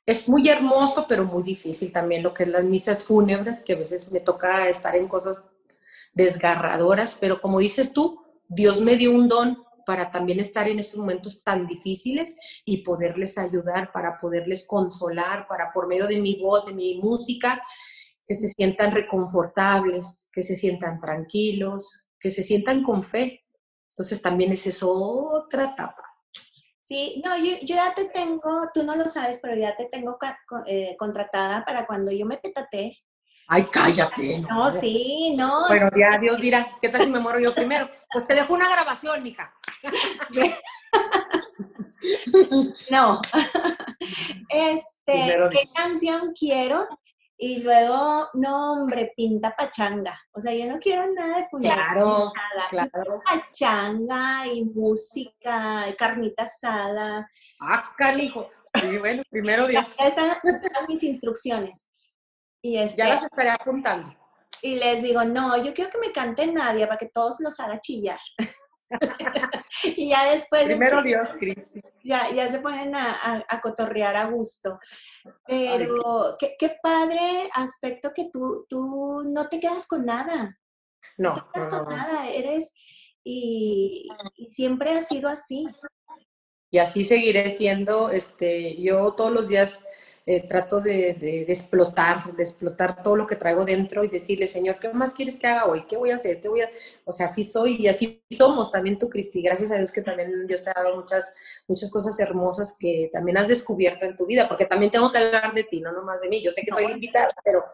[0.08, 3.78] es muy hermoso, pero muy difícil también lo que es las misas fúnebres, que a
[3.78, 5.44] veces me toca estar en cosas
[6.14, 10.96] desgarradoras, pero como dices tú, Dios me dio un don para también estar en esos
[10.98, 16.64] momentos tan difíciles y poderles ayudar, para poderles consolar, para por medio de mi voz,
[16.64, 17.62] de mi música,
[18.26, 23.42] que se sientan reconfortables, que se sientan tranquilos, que se sientan con fe.
[23.90, 26.07] Entonces también esa es otra etapa.
[26.88, 30.16] Sí, no, yo, ya te tengo, tú no lo sabes, pero ya te tengo
[30.64, 33.04] eh, contratada para cuando yo me petate.
[33.46, 34.40] Ay, cállate.
[34.48, 35.68] No, sí, no.
[35.68, 37.90] Bueno, ya Dios dirá, ¿qué tal si me muero yo primero?
[38.10, 39.52] Pues te dejo una grabación, mija.
[42.90, 43.20] no.
[44.48, 46.88] Este, ¿qué canción quiero?
[47.40, 50.20] Y luego, no, hombre, pinta pachanga.
[50.32, 52.32] O sea, yo no quiero nada de fundar claro,
[52.68, 53.22] Claro.
[53.24, 57.30] Pachanga y música, carnita asada.
[57.62, 58.50] Ah, calijo.
[58.82, 59.94] Y bueno, primero Dios.
[59.96, 60.32] Ya están,
[60.88, 61.88] mis instrucciones.
[62.60, 64.12] Y este, ya las estaré apuntando.
[64.60, 67.78] Y les digo, no, yo quiero que me cante Nadia para que todos los haga
[67.80, 68.18] chillar.
[69.96, 70.64] y ya después...
[70.64, 71.80] Primero Dios, Cristi.
[72.04, 74.78] Ya, ya se ponen a, a, cotorrear a gusto.
[75.46, 80.58] Pero qué, qué, padre aspecto que tú, tú no te quedas con nada.
[81.16, 81.34] No.
[81.34, 82.72] No te quedas con nada, eres...
[83.24, 85.66] Y, y, siempre ha sido así.
[86.70, 89.84] Y así seguiré siendo, este, yo todos los días
[90.30, 94.92] eh, trato de, explotar, de explotar todo lo que traigo dentro y decirle, Señor, ¿qué
[94.92, 95.86] más quieres que haga hoy?
[95.86, 96.42] ¿Qué voy a hacer?
[96.42, 96.68] ¿Qué voy a...?
[97.06, 99.40] O sea, así soy y así somos también tú, Cristi.
[99.40, 101.34] Gracias a Dios que también Dios te ha dado muchas,
[101.66, 105.54] muchas cosas hermosas que también has descubierto en tu vida, porque también tengo que hablar
[105.54, 106.44] de ti, no nomás de mí.
[106.44, 107.64] Yo sé que soy invitada, pero,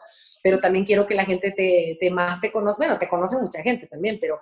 [0.40, 2.78] pero también quiero que la gente te, te más te conozca.
[2.78, 4.40] Bueno, te conoce mucha gente también, pero,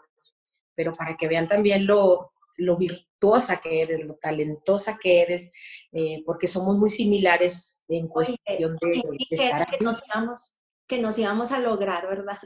[0.75, 5.53] pero para que vean también lo, lo virtuosa que eres, lo talentosa que eres,
[5.93, 11.53] eh, porque somos muy similares en cuestión de, estar que Nos íbamos, que nos íbamos
[11.53, 12.39] a lograr, ¿verdad?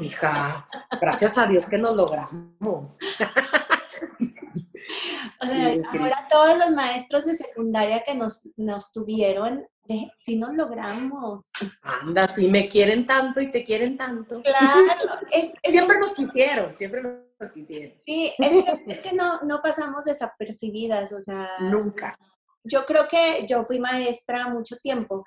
[0.00, 0.68] Hija,
[1.00, 2.96] gracias a Dios que nos logramos.
[5.40, 10.54] O sea, ahora todos los maestros de secundaria que nos, nos tuvieron, de, si nos
[10.54, 11.50] logramos.
[11.82, 14.42] Anda, si me quieren tanto y te quieren tanto.
[14.42, 14.94] Claro,
[15.70, 17.02] siempre nos quisieron, siempre
[17.38, 17.98] nos quisieron.
[17.98, 21.48] Sí, es que, es que no, no pasamos desapercibidas, o sea.
[21.60, 22.18] Nunca.
[22.64, 25.24] Yo creo que yo fui maestra mucho tiempo.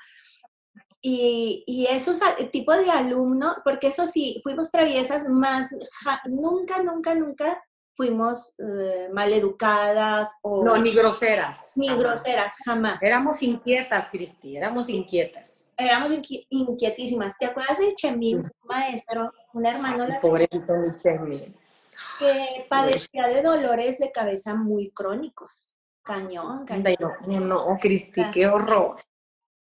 [1.02, 2.20] Y, y, esos
[2.52, 5.74] tipos de alumnos, porque eso sí, fuimos traviesas, más
[6.26, 7.64] nunca, nunca, nunca
[8.00, 10.64] fuimos eh, maleducadas o...
[10.64, 11.74] No, ni groseras.
[11.76, 13.04] Ni groseras, jamás.
[13.04, 15.70] Éramos inquietas, Cristi, éramos inquietas.
[15.76, 16.14] Éramos
[16.50, 17.38] inquietísimas.
[17.38, 21.56] ¿Te acuerdas de Chemín, maestro, un hermano de la Pobrecito mi Chemín.
[22.18, 25.76] Que padecía de dolores de cabeza muy crónicos.
[26.02, 26.96] Cañón, cañón.
[27.28, 28.96] No, no, Cristi, qué horror.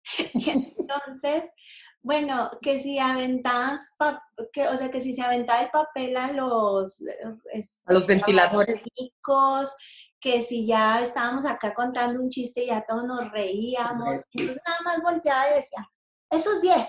[0.34, 1.54] Y entonces,
[2.04, 3.96] bueno, que si aventas,
[4.52, 7.02] que, o sea, que si se aventaba el papel a los,
[7.54, 8.82] este, a los ventiladores,
[10.20, 14.80] que si ya estábamos acá contando un chiste y ya todos nos reíamos, entonces nada
[14.84, 15.88] más volteaba y decía,
[16.32, 16.88] esos 10,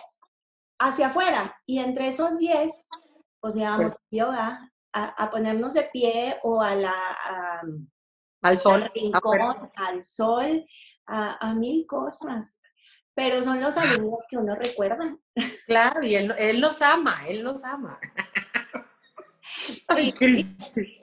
[0.79, 2.89] hacia afuera, y entre esos 10,
[3.41, 6.95] pues íbamos pues yoga, a, a, ponernos de pie o a la...
[8.43, 10.67] al sol, al, al sol,
[11.07, 12.57] a, a mil cosas
[13.15, 15.17] pero son los alumnos que uno recuerda.
[15.67, 17.99] Claro, y él, él los ama, él los ama.
[19.89, 20.99] Ay, sí,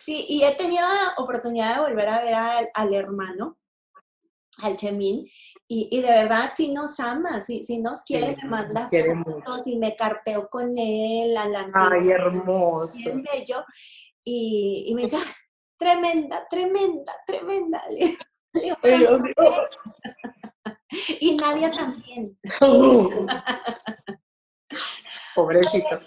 [0.00, 3.58] sí, y he tenido la oportunidad de volver a ver al, hermano,
[4.62, 5.26] al Chemín,
[5.68, 8.88] y, y, de verdad sí nos ama, sí, sí nos quiere, me manda
[9.24, 12.98] fotos y me carteo con él a la Ay, hermoso.
[13.04, 13.64] Bien bello.
[14.24, 15.36] Y, y me dice, ah,
[15.78, 17.82] tremenda, tremenda, tremenda.
[21.20, 22.38] y Nadia también.
[25.34, 26.00] Pobrecito.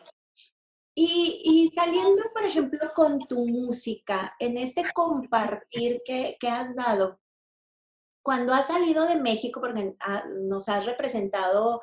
[0.96, 7.20] Y, y, saliendo, por ejemplo, con tu música, en este compartir que, que has dado,
[8.24, 9.96] cuando has salido de México, porque
[10.42, 11.82] nos has representado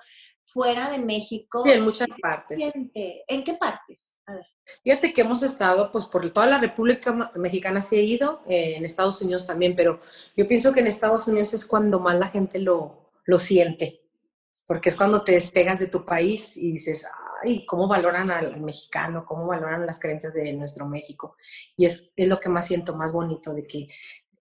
[0.52, 1.62] fuera de México.
[1.64, 2.58] Sí, en muchas partes.
[2.94, 4.18] ¿En qué partes?
[4.26, 4.46] A ver.
[4.82, 8.84] Fíjate que hemos estado, pues, por toda la República Mexicana se ha ido, eh, en
[8.84, 10.00] Estados Unidos también, pero
[10.36, 14.02] yo pienso que en Estados Unidos es cuando más la gente lo, lo siente,
[14.66, 17.06] porque es cuando te despegas de tu país y dices,
[17.42, 19.24] ay, ¿cómo valoran al, mexicano?
[19.26, 21.36] ¿Cómo valoran las creencias de nuestro México?
[21.76, 23.86] Y es, es lo que más siento más bonito, de que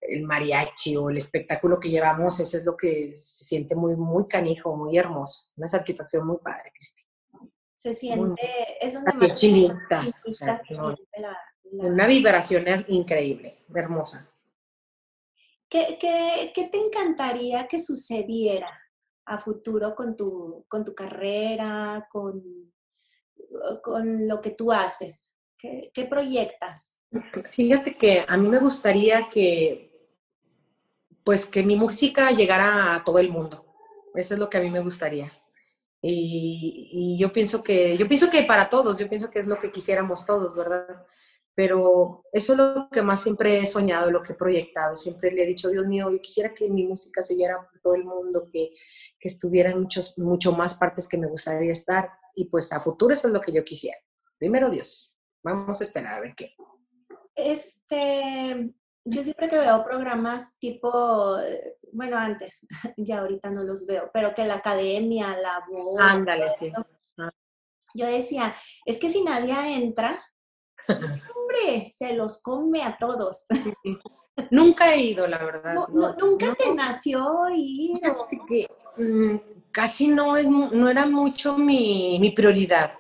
[0.02, 4.28] el mariachi o el espectáculo que llevamos, eso es lo que se siente muy, muy
[4.28, 5.52] canijo, muy hermoso.
[5.58, 7.04] Una satisfacción muy padre, Cristi.
[7.76, 9.14] Se siente, es una
[11.72, 14.30] Una vibración increíble, hermosa.
[15.70, 18.70] ¿Qué, ¿Qué, qué, te encantaría que sucediera
[19.26, 22.44] a futuro con tu, con tu carrera, con,
[23.84, 25.38] con lo que tú haces?
[25.58, 26.98] ¿Qué, ¿Qué proyectas?
[27.52, 29.89] Fíjate que a mí me gustaría que
[31.30, 33.64] pues que mi música llegara a todo el mundo.
[34.16, 35.32] Eso es lo que a mí me gustaría.
[36.02, 39.72] Y, yo pienso que, yo pienso que para todos, yo pienso que es lo que
[39.72, 41.06] quisiéramos todos, ¿verdad?
[41.54, 44.96] Pero eso es lo que más siempre he soñado, lo que he proyectado.
[44.96, 48.06] Siempre le he dicho, Dios mío, yo quisiera que mi música se oyera todo el
[48.06, 48.72] mundo, que,
[49.20, 52.10] que estuviera en muchos, mucho más partes que me gustaría estar.
[52.34, 54.00] Y pues a futuro eso es lo que yo quisiera.
[54.40, 55.14] Primero Dios.
[55.44, 56.56] Vamos a esperar a ver qué.
[57.36, 58.74] Este,
[59.06, 61.38] yo siempre que veo programas tipo,
[61.92, 62.66] bueno, antes,
[62.98, 66.00] ya ahorita no los veo, pero que la academia, la voz.
[66.00, 66.72] Ándale, sí.
[67.18, 67.32] Ah.
[67.94, 70.24] Yo decía, es que si nadie entra,
[70.88, 73.48] hombre, se los come a todos.
[74.52, 75.76] Nunca he ido, la verdad.
[76.18, 78.00] nunca te nació ir.
[78.98, 79.38] Mm,
[79.72, 82.92] casi no, es, no era mucho mi, mi prioridad.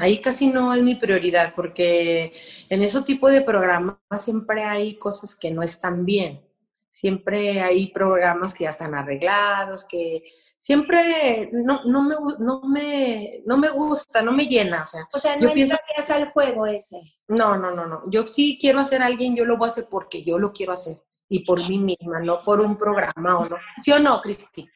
[0.00, 2.32] Ahí casi no es mi prioridad porque
[2.68, 6.42] en ese tipo de programas siempre hay cosas que no están bien.
[6.88, 10.24] Siempre hay programas que ya están arreglados, que
[10.56, 14.82] siempre no, no, me, no, me, no me gusta, no me llena.
[14.82, 17.00] O sea, o sea no entrarías al juego ese.
[17.28, 18.02] No, no, no, no.
[18.08, 20.72] Yo sí quiero hacer a alguien, yo lo voy a hacer porque yo lo quiero
[20.72, 23.56] hacer y por mí misma, no por un programa o no.
[23.78, 24.68] ¿Sí o no, Cristi?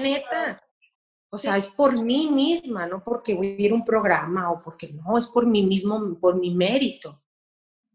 [0.00, 0.56] Neta.
[1.34, 4.62] O sea, es por mí misma, no porque voy a ir a un programa o
[4.62, 7.24] porque no, es por mí mismo, por mi mérito.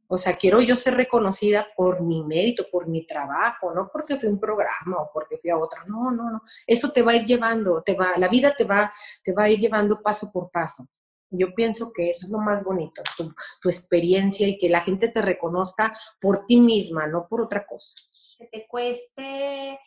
[0.08, 4.28] O sea, quiero yo ser reconocida por mi mérito, por mi trabajo, no porque fui
[4.28, 5.86] a un programa o porque fui a otro.
[5.88, 6.42] No, no, no.
[6.68, 8.92] Eso te va a ir llevando, te va, la vida te va,
[9.24, 10.90] te va a ir llevando paso por paso.
[11.30, 15.08] Yo pienso que eso es lo más bonito, tu, tu experiencia y que la gente
[15.08, 17.94] te reconozca por ti misma, no por otra cosa.
[18.38, 19.80] Que te cueste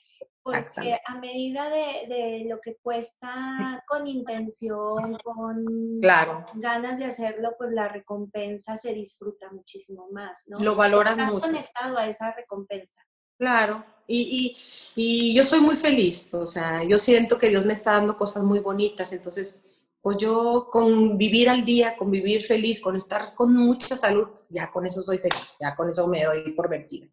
[0.42, 6.46] porque a medida de, lo que cuesta con intención, con claro.
[6.55, 10.59] ganas de hacerlo, pues la recompensa se disfruta muchísimo más, ¿no?
[10.59, 11.40] Lo valoras mucho.
[11.40, 13.00] conectado a esa recompensa.
[13.38, 14.57] Claro, y,
[14.94, 18.42] y, yo soy muy feliz, o sea, yo siento que Dios me está dando cosas
[18.42, 19.61] muy bonitas, entonces,
[20.00, 24.70] pues yo con vivir al día, con vivir feliz, con estar con mucha salud, ya
[24.70, 27.09] con eso soy feliz, ya con eso me doy por vencida.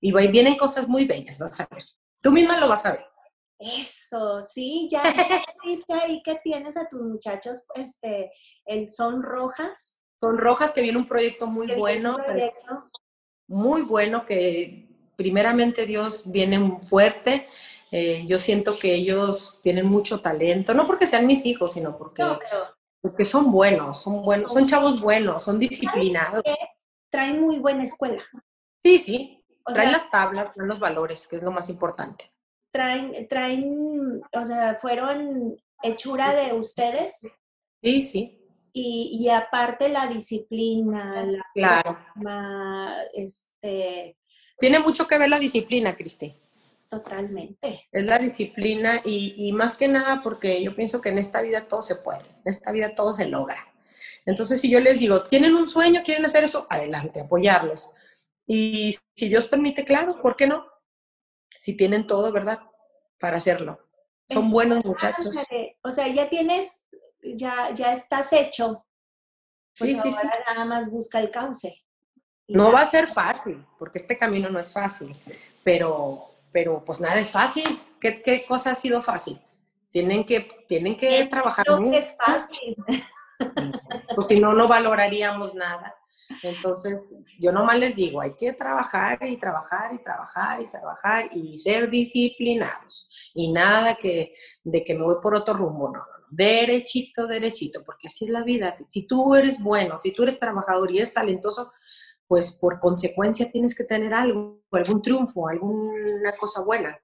[0.00, 1.84] Y vienen cosas muy bellas, vas a ver.
[2.22, 3.06] Tú misma lo vas a ver.
[3.58, 5.02] Eso, sí, ya
[5.64, 8.30] viste ahí que tienes a tus muchachos, este,
[8.66, 10.00] el Son Rojas.
[10.20, 12.14] Son Rojas, que viene un proyecto muy bueno.
[13.48, 17.48] Muy bueno, que primeramente Dios viene fuerte.
[17.90, 22.22] Eh, yo siento que ellos tienen mucho talento, no porque sean mis hijos, sino porque,
[23.00, 26.42] porque son buenos, son buenos, son chavos buenos, son disciplinados.
[27.10, 28.22] Traen muy buena escuela.
[28.82, 29.37] Sí, sí,
[29.74, 32.32] traen las tablas, traen los valores, que es lo más importante.
[32.70, 37.20] Traen, traen, o sea, fueron hechura de ustedes.
[37.82, 38.34] Sí, sí.
[38.72, 41.98] Y, y aparte la disciplina, la claro.
[43.14, 44.16] este...
[44.58, 46.34] Tiene mucho que ver la disciplina, Cristi.
[46.88, 47.86] Totalmente.
[47.92, 51.68] Es la disciplina y, y, más que nada porque yo pienso que en esta vida
[51.68, 53.68] todo se puede, en esta vida todo se logra.
[54.24, 56.02] Entonces, si yo les digo, ¿tienen un sueño?
[56.04, 56.66] ¿Quieren hacer eso?
[56.70, 57.92] Adelante, apoyarlos.
[58.48, 60.66] Y si Dios permite, claro, ¿por qué no?
[61.58, 62.60] Si tienen todo, ¿verdad?
[63.20, 63.78] Para hacerlo.
[64.30, 65.30] Son buenos muchachos.
[65.82, 66.86] O sea, ya tienes,
[67.22, 68.86] ya, ya estás hecho.
[69.78, 70.26] Pues sí, sí, sí.
[70.46, 71.84] nada más busca el cauce.
[72.48, 75.14] No va a ser fácil, porque este camino no es fácil,
[75.62, 77.78] pero, pero pues nada es fácil.
[78.00, 79.38] ¿Qué, qué cosa ha sido fácil?
[79.90, 81.98] Tienen que, tienen que trabajar mucho.
[81.98, 82.76] es fácil.
[84.16, 85.94] Pues si no, no valoraríamos nada.
[86.42, 87.00] Entonces,
[87.38, 91.88] yo nomás les digo, hay que trabajar y trabajar y trabajar y trabajar y ser
[91.88, 93.08] disciplinados.
[93.34, 96.26] Y nada que, de que me voy por otro rumbo, no, no, no.
[96.30, 98.76] Derechito, derechito, porque así es la vida.
[98.88, 101.72] Si tú eres bueno, si tú eres trabajador y eres talentoso,
[102.26, 106.98] pues por consecuencia tienes que tener algo, algún triunfo, alguna cosa buena.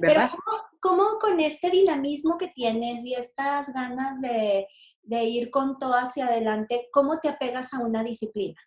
[0.00, 0.30] ¿Verdad?
[0.32, 0.42] Pero
[0.80, 4.66] ¿cómo, con este dinamismo que tienes y estas ganas de,
[5.04, 8.60] de ir con todo hacia adelante, ¿cómo te apegas a una disciplina?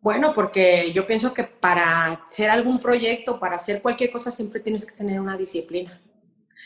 [0.00, 4.86] Bueno, porque yo pienso que para hacer algún proyecto, para hacer cualquier cosa, siempre tienes
[4.86, 6.00] que tener una disciplina.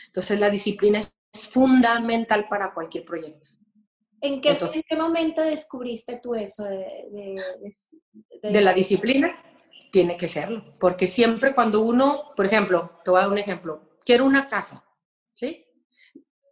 [0.05, 3.49] Entonces, la disciplina es fundamental para cualquier proyecto.
[4.21, 4.57] ¿En qué,
[4.95, 7.35] momento descubriste tú eso de,
[8.41, 9.35] de, la disciplina?
[9.91, 13.97] Tiene que serlo, porque siempre cuando uno, por ejemplo, te voy a dar un ejemplo,
[14.05, 14.83] quiero una casa,
[15.33, 15.62] ¿sí?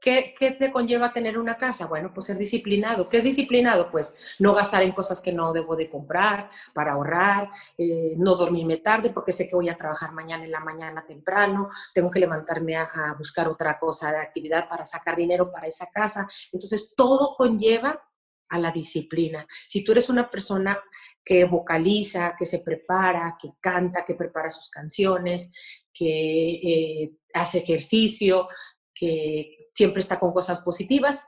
[0.02, 1.86] ¿Qué, te conlleva tener una casa?
[1.86, 3.08] Bueno, pues ser disciplinado.
[3.08, 3.92] ¿Qué es disciplinado?
[3.92, 8.78] Pues no gastar en cosas que no debo de comprar, para ahorrar, eh, no dormirme
[8.78, 12.76] tarde porque sé que voy a trabajar mañana en la mañana temprano, tengo que levantarme
[12.78, 16.28] a, buscar otra cosa de actividad para sacar dinero para esa casa.
[16.52, 18.02] Entonces, todo conlleva
[18.50, 19.46] a la disciplina.
[19.68, 20.80] Si tú eres una persona
[21.24, 25.52] que vocaliza, que se prepara, que canta, que prepara sus canciones,
[25.94, 28.48] que eh, hace ejercicio,
[28.94, 31.26] que siempre está con cosas positivas,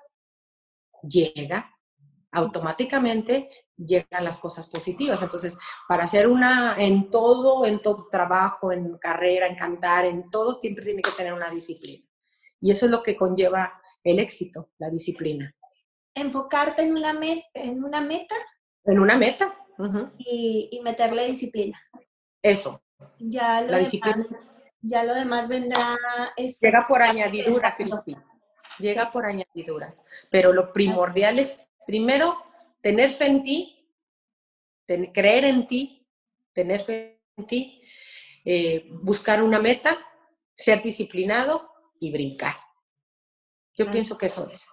[1.01, 1.75] llega,
[2.31, 5.21] automáticamente llegan las cosas positivas.
[5.21, 10.59] Entonces, para hacer una, en todo, en todo trabajo, en carrera, en cantar, en todo,
[10.59, 12.05] siempre tiene que tener una disciplina.
[12.59, 15.53] Y eso es lo que conlleva el éxito, la disciplina.
[16.15, 17.19] ¿Enfocarte en una,
[17.53, 18.35] en una meta?
[18.85, 19.55] En una meta,
[20.17, 21.79] y, meterle disciplina.
[22.41, 22.83] Eso.
[23.19, 24.25] Ya lo, la demás, disciplina.
[24.81, 25.97] ya lo demás vendrá.
[26.35, 28.15] Este, Llega por añadidura, Cristi.
[28.79, 29.95] Llega por añadidura.
[30.29, 32.43] Pero lo primordial es, primero,
[32.81, 33.89] tener fe en ti,
[35.13, 36.07] creer en ti,
[36.53, 37.81] tener fe en ti,
[38.45, 39.97] eh, buscar una meta,
[40.53, 42.55] ser disciplinado y brincar.
[43.75, 44.67] Yo pienso que eso es.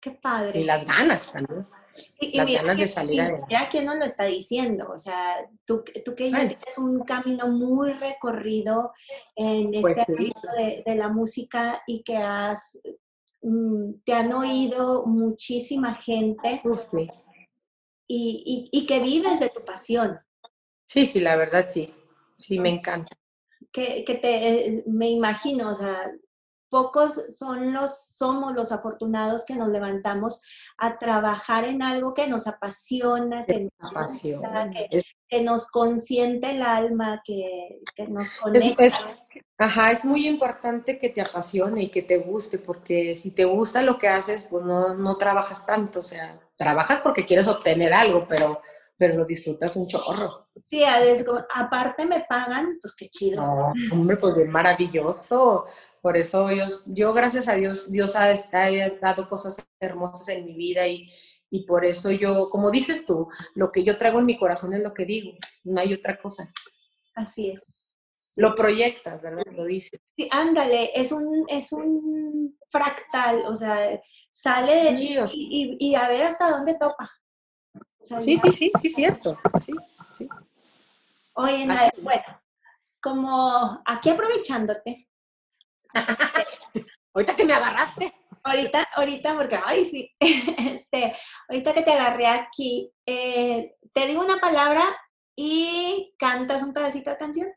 [0.00, 0.60] Qué padre.
[0.60, 1.66] Y las ganas también.
[2.20, 3.46] Y, las ganas de salir adelante.
[3.50, 7.48] Ya que nos lo está diciendo, o sea, tú, tú que ya tienes un camino
[7.48, 8.92] muy recorrido
[9.36, 10.32] en pues este sí.
[10.84, 12.80] de, la música y que has,
[13.42, 16.62] mm, te han oído muchísima gente
[18.06, 20.18] y, y, que vives de tu pasión.
[20.86, 21.92] Sí, sí, la verdad sí,
[22.38, 23.16] sí, me encanta.
[23.72, 26.12] Que, que te, me imagino, o sea,
[26.74, 30.42] pocos son los, somos los afortunados que nos levantamos
[30.76, 34.72] a trabajar en algo que nos apasiona, que, nos, apasiona,
[35.28, 38.90] que, nos consiente el alma, que, nos conecta.
[39.56, 43.80] ajá, es muy importante que te apasione y que te guste, porque si te gusta
[43.80, 48.26] lo que haces, pues no, no trabajas tanto, o sea, trabajas porque quieres obtener algo,
[48.28, 48.60] pero
[48.96, 50.48] pero lo disfrutas un chorro.
[50.62, 50.82] Sí,
[51.54, 53.42] aparte me pagan, pues qué chido.
[53.42, 55.66] No, hombre, pues bien maravilloso.
[56.00, 58.34] Por eso yo, yo gracias a Dios, Dios ha,
[59.00, 61.08] dado cosas hermosas en mi vida y,
[61.50, 64.82] y por eso yo, como dices tú, lo que yo traigo en mi corazón es
[64.82, 65.32] lo que digo,
[65.64, 66.52] no hay otra cosa.
[67.14, 67.96] Así es.
[68.36, 69.44] Lo proyectas, ¿verdad?
[69.52, 70.00] Lo dices.
[70.16, 76.24] Sí, ándale, es un, es un fractal, o sea, sale de y, y, a ver
[76.24, 77.08] hasta dónde topa.
[78.20, 79.38] Sí, sí, sí, sí, cierto.
[79.60, 79.72] Sí,
[80.12, 80.28] sí.
[81.34, 81.66] Oye,
[82.00, 82.24] bueno,
[83.00, 85.08] como aquí aprovechándote,
[87.12, 88.14] ahorita que me agarraste.
[88.46, 91.16] Ahorita, ahorita, porque, ay, sí, este,
[91.48, 94.84] ahorita que te agarré aquí, eh, te digo una palabra
[95.34, 97.48] y cantas un pedacito de canción.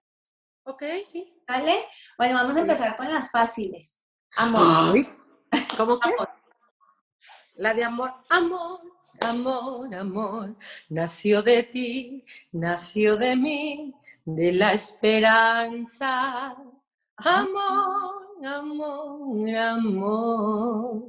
[0.63, 1.34] Ok, sí.
[1.45, 1.86] ¿Sale?
[2.18, 4.03] Bueno, vamos a empezar con las fáciles.
[4.36, 5.07] Amor.
[5.78, 6.09] ¿Cómo que?
[7.55, 8.13] La de amor.
[8.30, 8.82] Amor,
[9.22, 10.55] amor, amor.
[10.89, 13.93] Nació de ti, nació de mí,
[14.26, 16.55] de la esperanza.
[17.18, 21.03] Amor, amor, amor.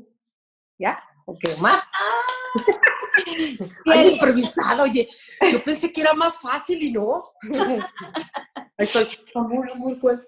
[0.78, 1.02] ¿Ya?
[1.26, 1.88] ¿O qué más?
[3.86, 5.08] Ay, improvisado, oye.
[5.52, 7.32] Yo pensé que era más fácil y no.
[7.42, 9.08] Ahí estoy.
[9.34, 10.26] Amor, amor, ¿cuál?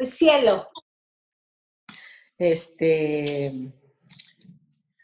[0.00, 0.68] Cielo.
[2.38, 3.72] Este.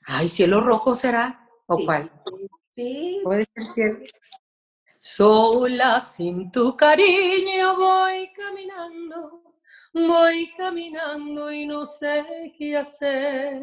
[0.07, 1.42] Ay, cielo rojo será.
[1.73, 2.11] ¿O cuál?
[2.71, 3.21] Sí.
[3.25, 4.05] Puede ser.
[5.01, 9.43] Sola sin tu cariño voy caminando
[9.95, 13.63] Voy caminando y no sé qué hacer,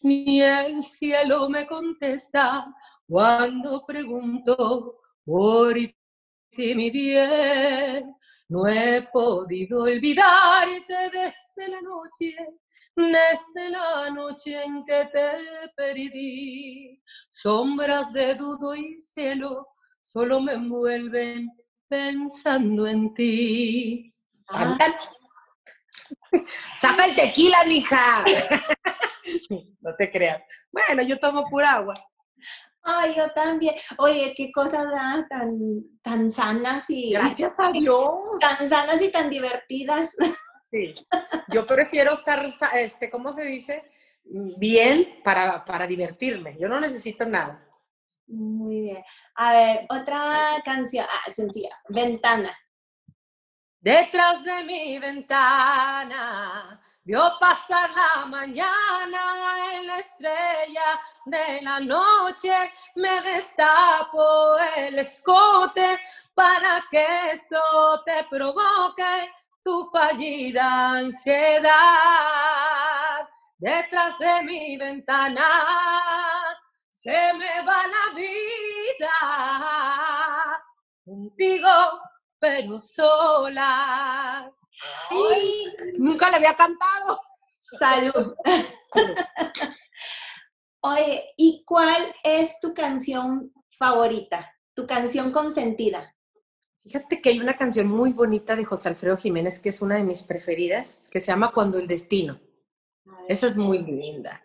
[0.00, 2.66] ni el cielo me contesta
[3.06, 5.76] cuando pregunto por
[6.56, 8.14] mi bien.
[8.48, 12.36] No he podido olvidarte desde la noche,
[12.94, 17.02] desde la noche en que te perdí.
[17.30, 19.68] Sombras de dudo y cielo
[20.02, 21.50] solo me envuelven
[21.88, 24.14] pensando en ti.
[24.52, 24.76] Ah.
[26.80, 28.24] Saca el tequila, mija.
[29.80, 30.42] no te creas.
[30.70, 31.94] Bueno, yo tomo pura agua.
[32.82, 33.74] Ay, yo también.
[33.98, 34.86] Oye, qué cosas
[35.28, 35.58] tan,
[36.02, 37.12] tan sanas y.
[37.12, 38.10] Gracias a Dios.
[38.40, 40.16] Tan sanas y tan divertidas.
[40.70, 40.94] Sí.
[41.48, 42.42] Yo prefiero estar,
[42.74, 43.84] este, ¿cómo se dice?
[44.24, 46.56] Bien para, para divertirme.
[46.58, 47.62] Yo no necesito nada.
[48.26, 49.04] Muy bien.
[49.34, 51.04] A ver, otra canción.
[51.06, 51.78] Ah, sencilla.
[51.90, 52.56] Ventana.
[53.80, 62.72] Detrás de mi ventana vio pasar la mañana en la estrella de la noche.
[62.96, 66.00] Me destapo el escote
[66.34, 69.30] para que esto te provoque
[69.62, 71.72] tu fallida ansiedad.
[73.58, 75.48] Detrás de mi ventana
[76.90, 79.10] se me va la vida.
[81.04, 82.00] Contigo
[82.38, 84.52] pero sola.
[85.98, 87.20] Nunca le había cantado.
[87.58, 88.34] Salud.
[90.80, 94.52] Oye, ¿y cuál es tu canción favorita?
[94.74, 96.14] Tu canción consentida.
[96.82, 100.02] Fíjate que hay una canción muy bonita de José Alfredo Jiménez que es una de
[100.02, 102.40] mis preferidas, que se llama Cuando el destino.
[103.28, 104.42] Esa es muy linda.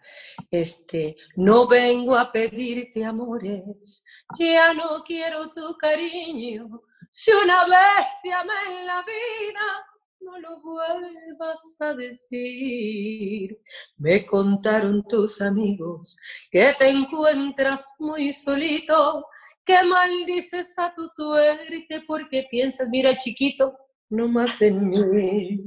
[0.51, 4.05] Este, no vengo a pedirte amores,
[4.38, 9.88] ya no quiero tu cariño, si una bestia me en la vida,
[10.28, 13.57] no lo vuelvas a decir.
[13.97, 16.17] Me contaron tus amigos
[16.51, 19.25] que te encuentras muy solito,
[19.63, 23.78] que maldices a tu suerte porque piensas, mira chiquito,
[24.09, 25.65] no más en mí.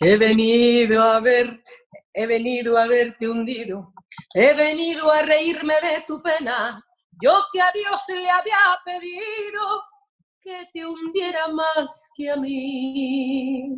[0.00, 1.62] He venido a ver,
[2.12, 3.92] he venido a verte hundido,
[4.34, 6.82] he venido a reírme de tu pena.
[7.22, 9.82] Yo que a Dios le había pedido
[10.46, 13.76] que te hundiera más que a mí.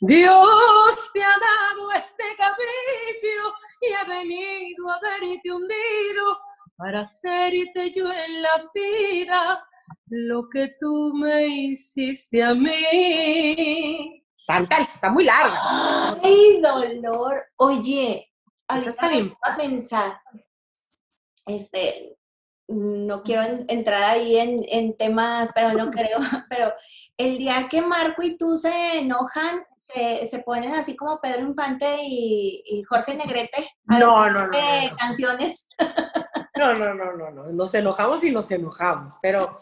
[0.00, 6.38] Dios te ha dado este cabello y he venido a verte hundido
[6.76, 9.68] para hacerte yo en la vida
[10.06, 14.24] lo que tú me hiciste a mí.
[14.46, 15.60] Tanta, está muy larga.
[16.22, 17.44] ¡Ay, dolor!
[17.56, 18.32] Oye,
[18.66, 19.34] ahorita está bien.
[19.42, 20.20] a pensar,
[21.46, 22.16] este,
[22.72, 26.18] no quiero entrar ahí en, temas, pero no creo,
[26.48, 26.72] pero
[27.16, 32.82] el día que Marco y tú se enojan, se, ponen así como Pedro Infante y,
[32.88, 33.68] Jorge Negrete.
[33.84, 34.58] no, no, no,
[34.98, 35.68] Canciones.
[36.54, 37.46] No, no, no, no, no.
[37.46, 39.58] Nos enojamos y nos enojamos, pero,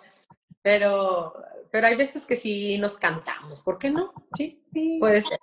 [0.60, 1.32] pero,
[1.70, 3.62] pero hay veces que sí nos cantamos.
[3.62, 4.12] ¿Por qué no?
[4.36, 4.60] Sí,
[4.98, 5.38] puede ser.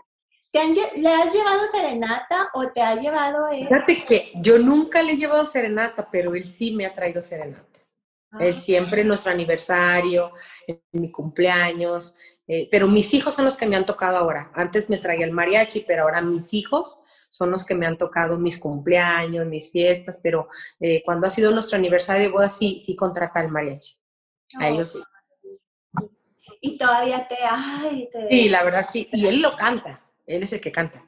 [0.54, 3.68] ¿Le has llevado serenata o te ha llevado él?
[3.68, 7.80] Fíjate que yo nunca le he llevado serenata, pero él sí me ha traído serenata.
[8.40, 8.60] él ah.
[8.60, 10.32] siempre en nuestro aniversario,
[10.66, 12.16] en mi cumpleaños,
[12.48, 14.52] eh, pero mis hijos son los que me han tocado ahora.
[14.56, 18.38] Antes me traía el mariachi, pero ahora mis hijos son los que me han tocado
[18.38, 20.48] mis cumpleaños, mis fiestas, pero
[20.80, 23.96] eh, cuando ha sido nuestro aniversario de boda sí, sí contrata el mariachi.
[24.60, 25.00] A ellos sí.
[26.62, 28.30] Y todavía te, ay, te...
[28.30, 29.10] Sí, la verdad sí.
[29.12, 30.07] Y él lo canta.
[30.28, 31.04] Él es el que canta.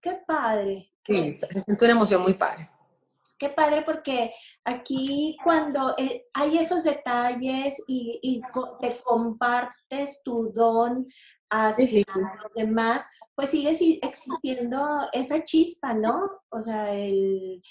[0.00, 0.92] Qué padre.
[1.04, 2.70] Sí, se siente una emoción muy padre.
[3.38, 8.42] Qué padre porque aquí cuando eh, hay esos detalles y,
[8.80, 11.06] te compartes tu don
[11.48, 13.70] hacia los demás, pues sigue
[14.02, 16.30] existiendo esa chispa, ¿no?
[16.50, 17.62] O sea, el,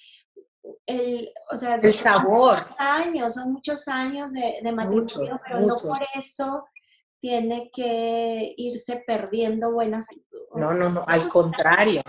[0.88, 2.58] el, o sea, el sabor.
[2.80, 6.66] Años, son muchos años de, de matrimonio, pero no por eso
[7.20, 10.08] tiene que irse perdiendo buenas.
[10.56, 12.02] No, no, no, al contrario.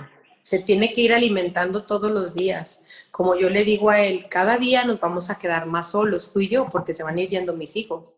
[0.43, 2.83] Se tiene que ir alimentando todos los días.
[3.11, 6.41] Como yo le digo a él, cada día nos vamos a quedar más solos, tú
[6.41, 8.15] y yo, porque se van a ir yendo mis hijos.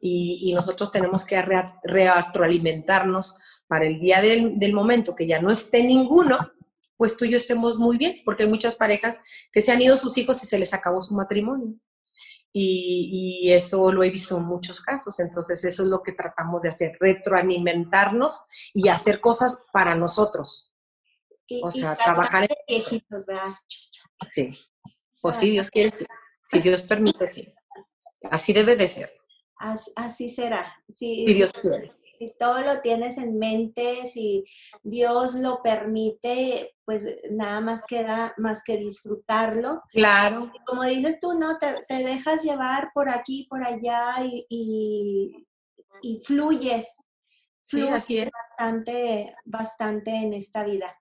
[0.00, 5.82] Y, nosotros tenemos que retroalimentarnos para el día del, del momento que ya no esté
[5.82, 6.38] ninguno,
[6.96, 9.20] pues tú y yo estemos muy bien, porque hay muchas parejas
[9.52, 11.74] que se han ido sus hijos y se les acabó su matrimonio.
[12.58, 15.20] Y, eso lo he visto en muchos casos.
[15.20, 20.74] Entonces, eso es lo que tratamos de hacer, retroalimentarnos y hacer cosas para nosotros.
[21.62, 22.56] o sea, trabajar en...
[22.66, 23.54] viejitos, ¿verdad?
[24.30, 24.58] Sí.
[25.20, 26.06] Pues sí, Dios quiere, sí.
[26.48, 27.52] Si Dios permite, sí.
[28.30, 29.12] Así debe de ser.
[29.96, 30.72] Así, será.
[30.88, 34.44] si Dios quiere si todo lo tienes en mente, si
[34.82, 39.82] Dios lo permite, pues nada más queda más que disfrutarlo.
[39.92, 40.52] Claro.
[40.66, 41.58] como dices tú, ¿no?
[41.58, 44.16] Te, dejas llevar por aquí, por allá
[44.48, 45.46] y,
[46.24, 46.98] fluyes.
[47.64, 48.30] Sí, así es.
[48.30, 50.96] Bastante, bastante en esta vida.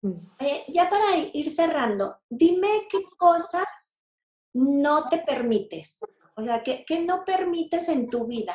[0.00, 0.12] Mm.
[0.38, 4.00] Eh, ya para ir cerrando, dime qué cosas
[4.54, 6.00] no te permites.
[6.36, 8.54] O sea, ¿qué, qué no permites en tu vida?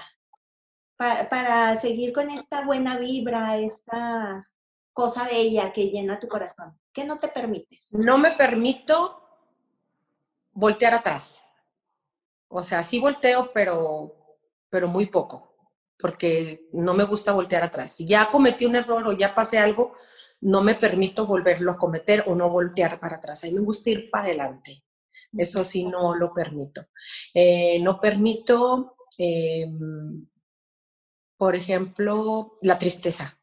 [0.97, 4.37] Para, seguir con esta buena vibra, esta
[4.91, 6.79] cosa bella que llena tu corazón?
[6.91, 7.89] ¿Qué no te permites?
[7.93, 9.19] No me permito
[10.51, 11.43] voltear atrás.
[12.47, 14.37] O sea, sí volteo, pero,
[14.69, 15.55] pero muy poco,
[15.97, 17.93] porque no me gusta voltear atrás.
[17.93, 19.95] Si ya cometí un error o ya pasé algo,
[20.41, 23.43] no me permito volverlo a cometer o no voltear para atrás.
[23.43, 24.83] A mí me gusta ir para adelante.
[25.35, 26.85] Eso sí, no lo permito.
[27.33, 30.27] Eh, no permito em,
[31.43, 33.37] por ejemplo, la tristeza.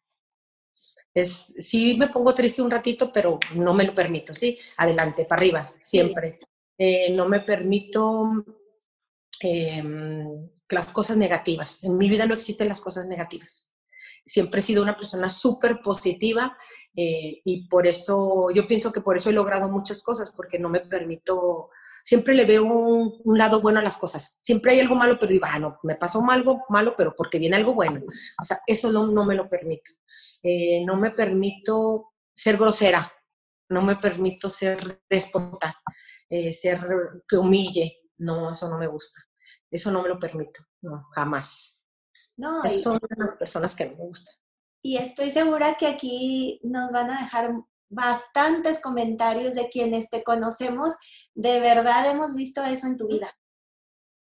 [1.12, 4.58] Es, sí me pongo triste un ratito, pero no me lo permito, ¿sí?
[4.78, 6.40] Adelante, para arriba, siempre.
[6.78, 8.42] Eh, no me permito
[9.40, 11.84] em, las cosas negativas.
[11.84, 13.74] En mi vida no existen las cosas negativas.
[14.24, 16.56] Siempre he sido una persona súper positiva
[16.96, 20.70] eh, y por eso, yo pienso que por eso he logrado muchas cosas, porque no
[20.70, 21.68] me permito
[22.02, 24.38] siempre le veo un, lado bueno a las cosas.
[24.42, 27.56] Siempre hay algo malo, pero digo, ah, no, me pasó algo malo, pero porque viene
[27.56, 28.00] algo bueno.
[28.40, 29.90] O sea, eso no, no me lo permito.
[30.42, 33.12] Eh, no me permito ser grosera,
[33.68, 35.76] no me permito ser déspota,
[36.28, 36.80] eh, ser
[37.28, 37.98] que humille.
[38.18, 39.22] No, eso no me gusta.
[39.70, 41.82] Eso no me lo permito, no, jamás.
[42.36, 44.34] No, Esas son las personas que no me gustan.
[44.82, 47.52] Y estoy segura que aquí nos van a dejar
[47.90, 50.94] bastantes comentarios de quienes te conocemos,
[51.34, 53.36] de verdad hemos visto eso en tu vida.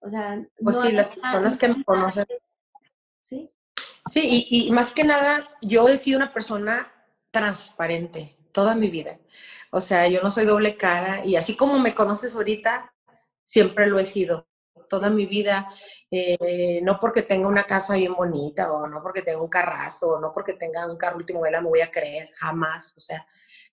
[0.00, 2.24] O sea, pues sí, las personas que me conocen.
[3.22, 3.50] Sí.
[4.06, 6.90] Sí, y, más que nada, yo he sido una persona
[7.30, 9.18] transparente toda mi vida.
[9.70, 12.92] O sea, yo no soy doble cara y así como me conoces ahorita,
[13.44, 14.46] siempre lo he sido.
[14.88, 15.68] toda mi vida,
[16.10, 20.20] eh, no porque tenga una casa bien bonita, o no porque tenga un carrazo, o
[20.20, 22.94] no porque tenga un carro último vela me voy a creer, jamás.
[22.96, 23.24] O sea,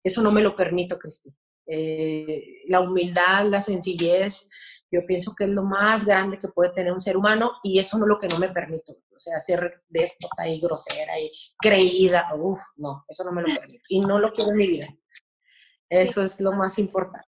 [0.08, 1.34] eso no me lo permito, Cristi.
[1.66, 4.50] Eh, la humildad, la sencillez,
[4.90, 7.98] yo pienso que es lo más grande que puede tener un ser humano y eso
[7.98, 8.94] no es lo que no me permito.
[9.14, 13.84] O sea, ser déspota y grosera y creída, uf, no, eso no me lo permito.
[13.90, 14.88] Y no lo quiero en mi vida.
[15.90, 17.28] Eso es lo más importante.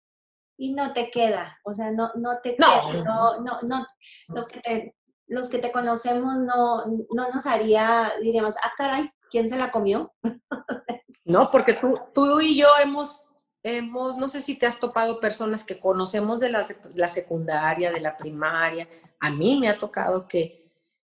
[0.56, 3.86] Y no te queda, o sea, no, no te queda, no, no, no,
[4.28, 4.94] los que te,
[5.26, 10.12] los que te conocemos no, no nos haría, diríamos, ah, caray, ¿quién se la comió?
[11.24, 13.22] no, porque tú, tú y yo hemos
[13.62, 18.00] hemos, no sé si te has topado personas que conocemos de la, la, secundaria, de
[18.00, 18.88] la primaria.
[19.20, 20.72] A mí me ha tocado que,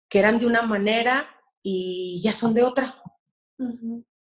[0.10, 1.28] que eran de una manera
[1.62, 3.02] y ya son de otra.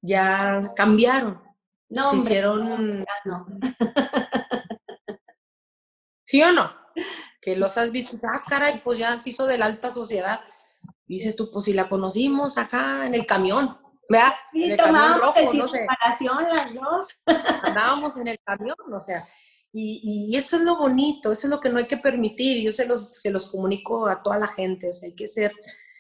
[0.03, 1.41] Ya cambiaron.
[1.89, 3.05] No, Se hicieron.
[3.25, 3.47] No.
[6.25, 6.73] ¿Sí o no?
[7.41, 10.41] Que los has visto, ah, caray, pues ya se hizo de la alta sociedad.
[11.07, 13.79] dices tú, pues si la conocimos acá en el camión.
[14.13, 14.35] ¿Vea?
[14.53, 15.59] Sí, tomábamos en
[16.27, 17.23] no las dos.
[17.63, 19.27] Andábamos en el camión, o sea,
[19.73, 22.63] y, y, eso es lo bonito, eso es lo que no hay que permitir.
[22.63, 25.51] Yo se los, se los comunico a toda la gente, o sea, hay que ser,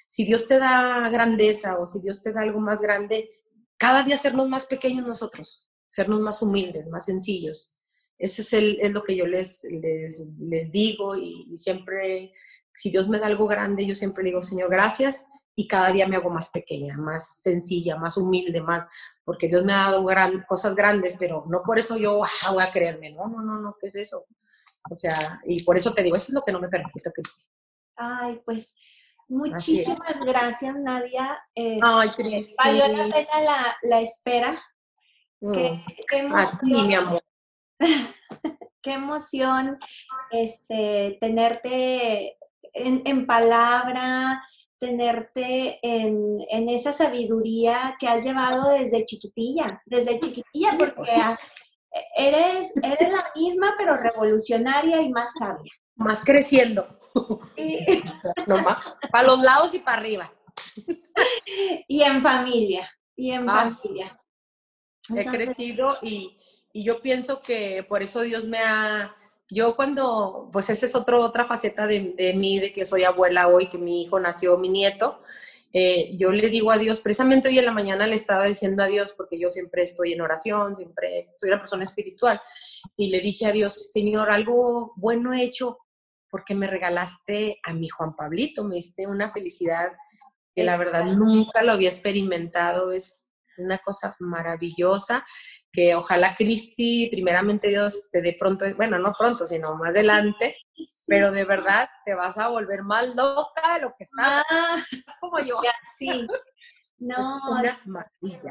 [0.06, 3.30] si Dios te da grandeza o si Dios te da algo más grande,
[3.78, 7.74] cada día sernos más pequeños nosotros, sernos más humildes, más sencillos.
[8.18, 12.34] Ese es, el, es lo que yo les, les, les digo y, y siempre,
[12.74, 15.24] si Dios me da algo grande, yo siempre digo, Señor, gracias
[15.54, 18.86] y cada día me hago más pequeña, más sencilla, más humilde, más,
[19.24, 22.62] porque Dios me ha dado gran, cosas grandes, pero no por eso yo ah, voy
[22.62, 24.26] a creerme, no, no, no, no, ¿qué es eso?
[24.90, 27.46] O sea, y por eso te digo, eso es lo que no me permite, Cristi.
[27.96, 28.74] Ay, pues
[29.28, 31.38] muchísimas gracias, Nadia.
[31.54, 32.54] Eh, Ay, Cristi.
[32.56, 34.62] Valió la pena la, la espera.
[35.52, 36.88] Qué, qué emoción.
[36.88, 37.22] mi amor.
[38.82, 39.78] qué emoción
[40.30, 42.38] este, tenerte
[42.74, 44.42] en, en palabra,
[44.82, 51.12] tenerte en, en, esa sabiduría que has llevado desde chiquitilla, desde chiquitilla, porque
[52.16, 55.70] eres, eres la misma, pero revolucionaria y más sabia.
[55.94, 56.98] Más creciendo.
[59.12, 60.32] para los lados y para arriba.
[61.86, 64.20] Y en familia, y en ah, familia.
[65.16, 66.36] he crecido y,
[66.72, 69.14] y yo pienso que por eso Dios me ha
[69.52, 73.48] yo cuando, pues esa es otro, otra faceta de, de, mí, de que soy abuela
[73.48, 75.22] hoy, que mi hijo nació, mi nieto,
[75.74, 78.86] eh, yo le digo a Dios, precisamente hoy en la mañana le estaba diciendo a
[78.86, 82.40] Dios, porque yo siempre estoy en oración, siempre soy una persona espiritual,
[82.96, 85.78] y le dije a Dios, Señor, algo bueno he hecho
[86.30, 89.92] porque me regalaste a mi Juan Pablito, me diste una felicidad
[90.54, 93.26] que la verdad nunca lo había experimentado, es
[93.58, 95.24] una cosa maravillosa
[95.72, 100.56] que ojalá Cristi, primeramente Dios, te dé pronto, bueno, no pronto, sino más adelante,
[101.06, 104.44] pero de verdad te vas a volver más loca de lo que estás,
[105.20, 105.58] como yo.
[105.96, 106.26] Sí.
[107.04, 107.40] No,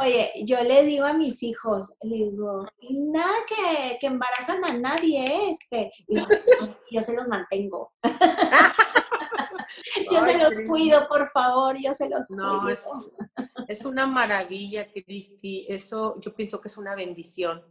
[0.01, 2.59] oye, yo le digo a mis hijos, le digo,
[2.89, 5.89] nada que, que embarazan a nadie, este,
[6.91, 7.93] yo se los mantengo.
[10.11, 12.75] yo se los cuido, por favor, yo se los no, cuido.
[12.75, 12.83] Es,
[13.85, 15.65] una maravilla, Cristi.
[15.69, 17.63] Eso yo pienso que es una bendición.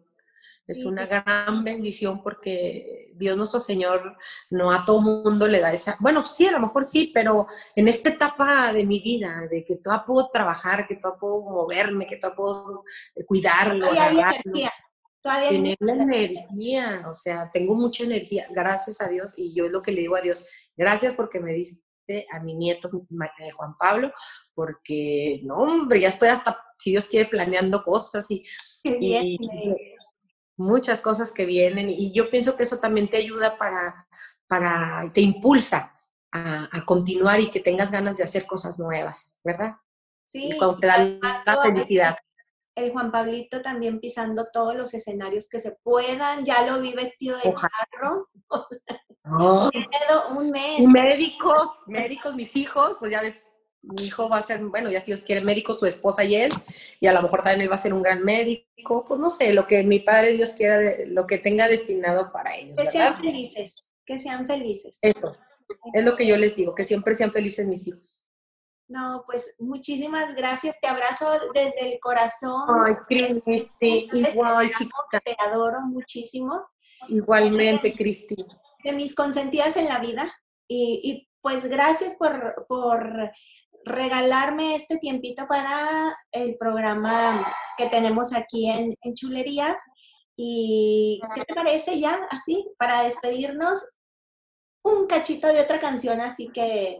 [0.66, 4.16] Es una gran bendición porque Dios nuestro Señor
[4.50, 7.88] no a todo mundo le da esa, bueno, sí, a lo mejor sí, pero en
[7.88, 12.16] esta etapa de mi vida, de que todavía puedo trabajar, que todavía puedo moverme, que
[12.16, 12.84] todavía puedo
[13.26, 13.88] cuidarlo,
[15.22, 19.72] Todavía tener la energía, o sea, tengo mucha energía, gracias a Dios, y yo es
[19.72, 20.46] lo que le digo a Dios,
[20.76, 21.89] gracias porque me diste
[22.30, 24.12] a mi nieto Juan Pablo,
[24.54, 28.42] porque, no, hombre, ya estoy hasta, si Dios quiere, planeando cosas y,
[30.56, 31.88] muchas cosas que vienen.
[31.88, 34.06] Y yo pienso que eso también te ayuda para,
[34.46, 35.98] para te impulsa
[36.32, 39.76] a, continuar y que tengas ganas de hacer cosas nuevas, ¿verdad?
[40.26, 40.50] Sí.
[40.58, 42.16] cuando te dan la felicidad
[42.76, 47.36] el Juan Pablito también pisando todos los escenarios que se puedan, ya lo vi vestido
[47.38, 48.28] de charro.
[49.24, 50.86] un mes.
[50.86, 53.50] Médicos, médicos, mis hijos, pues ya ves,
[53.82, 56.52] mi hijo va a ser, bueno, ya si Dios quiere médico, su esposa y él,
[57.00, 59.52] y a lo mejor también él va a ser un gran médico, pues no sé,
[59.52, 62.78] lo que mi padre Dios quiera, lo que tenga destinado para ellos.
[62.78, 64.98] Que sean felices, que sean felices.
[65.02, 65.32] Eso,
[65.92, 68.22] es lo que yo les digo, que siempre sean felices mis hijos.
[68.88, 72.62] No, pues muchísimas gracias, te abrazo desde el corazón.
[72.84, 75.20] Ay, Cristi, igual, chica.
[75.24, 76.60] Te adoro muchísimo.
[77.08, 78.34] Igualmente, Cristi
[78.84, 80.32] de mis consentidas en la vida
[80.68, 83.30] y, pues gracias por, por,
[83.82, 87.32] regalarme este tiempito para el programa
[87.78, 89.80] que tenemos aquí en, en Chulerías.
[90.36, 93.99] ¿Y qué te parece ya así para despedirnos?
[94.82, 96.98] Un cachito de otra canción, así que...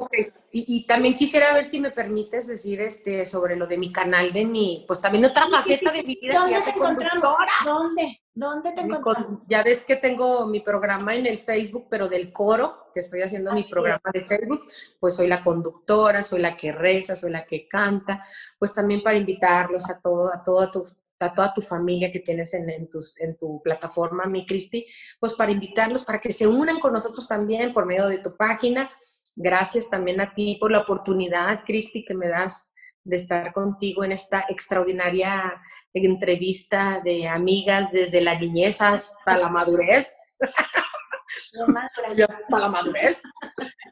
[0.53, 4.45] Y, también quisiera ver si me permites decir este sobre lo de mi canal, de
[4.45, 6.41] mi, pues también otra faceta de mi vida.
[6.41, 7.35] ¿Dónde te encontramos?
[7.65, 8.21] ¿Dónde?
[8.35, 9.43] ¿Dónde te encontramos?
[9.49, 13.53] Ya ves que tengo mi programa en el Facebook, pero del coro, que estoy haciendo
[13.53, 14.63] mi programa de Facebook,
[14.99, 18.25] pues soy la conductora, soy la que reza, soy la que canta,
[18.59, 20.85] pues también para invitarlos a todo, a toda tu
[21.21, 24.87] a toda tu familia que tienes en, en, en tu plataforma, mi Cristi,
[25.19, 28.91] pues para invitarlos, para que se unan con nosotros también por medio de tu página.
[29.37, 32.73] Gracias también a ti por la oportunidad, Cristi, que me das
[33.05, 35.61] de estar contigo en esta extraordinaria
[35.93, 40.37] entrevista de amigas desde la niñez hasta la madurez.
[42.29, 43.23] hasta la madurez.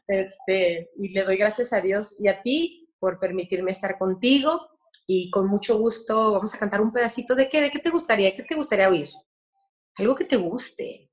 [0.07, 4.78] Este, y le doy gracias a Dios y a ti por permitirme estar contigo
[5.11, 8.35] y con mucho gusto vamos a cantar un pedacito de qué, de qué te gustaría,
[8.35, 9.09] qué te gustaría oír.
[9.97, 11.09] Algo que te guste.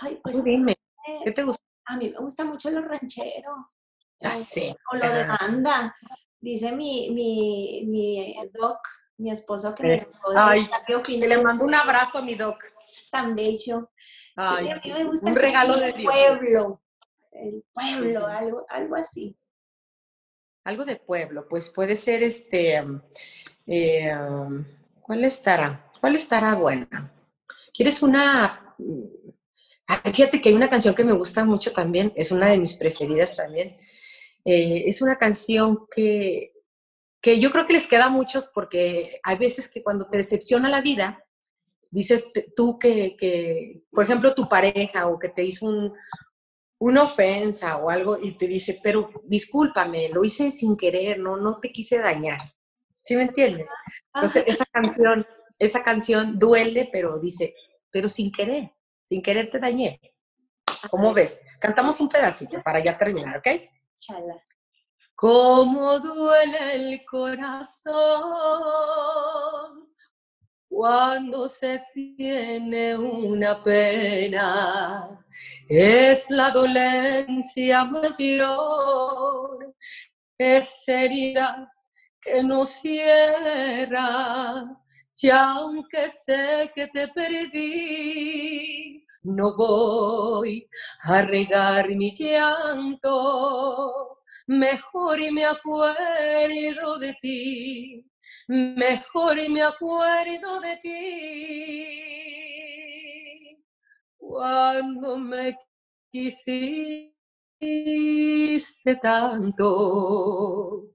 [0.00, 0.74] Ay, pues dime,
[1.22, 1.62] ¿qué te gusta?
[1.84, 3.58] A mí me gusta mucho los rancheros.
[4.18, 4.74] Ya sé.
[4.90, 5.94] O lo de banda.
[6.40, 8.78] Dice mi, mi, mi doc,
[9.18, 10.66] mi esposo que me Ay,
[11.04, 12.56] que le mando un abrazo a mi doc.
[13.10, 13.90] Tan bello.
[14.36, 16.14] Ay, sí, me gusta un regalo de Dios.
[16.14, 16.82] pueblo.
[17.30, 19.36] El pueblo, algo, algo así
[20.66, 22.82] algo de pueblo, pues puede ser este,
[23.68, 24.12] eh,
[25.00, 25.90] ¿cuál estará?
[26.00, 27.12] ¿Cuál estará buena?
[27.72, 28.74] ¿Quieres una?
[30.12, 33.36] Fíjate que hay una canción que me gusta mucho también, es una de mis preferidas
[33.36, 33.76] también.
[34.44, 36.52] Eh, es una canción que,
[37.20, 40.68] que yo creo que les queda a muchos porque hay veces que cuando te decepciona
[40.68, 41.24] la vida,
[41.92, 45.92] dices tú que, que, por ejemplo, tu pareja o que te hizo un,
[46.78, 51.58] una ofensa o algo y te dice, pero discúlpame, lo hice sin querer, no, no
[51.58, 52.40] te quise dañar.
[52.92, 53.70] ¿Sí me entiendes?
[54.14, 55.26] Entonces, esa canción,
[55.58, 57.54] esa canción duele, pero dice,
[57.90, 58.72] pero sin querer,
[59.04, 60.00] sin querer te dañé.
[60.90, 61.40] ¿Cómo ves?
[61.60, 63.48] Cantamos un pedacito para ya terminar, ¿ok?
[63.96, 64.42] Chala.
[65.14, 67.94] Cómo duele el corazón
[70.68, 75.25] cuando se tiene una pena
[75.68, 79.74] es la dolencia mayor,
[80.38, 81.72] es herida
[82.20, 84.64] que no cierra,
[85.20, 90.68] y aunque sé que te perdí, no voy
[91.02, 93.02] a regar mi llanto,
[94.46, 98.04] mejor y me acuerdo de ti,
[98.48, 102.16] mejor y me acuerdo de ti
[104.28, 105.56] cuando me
[106.10, 107.14] quisiste
[109.00, 110.90] tanto,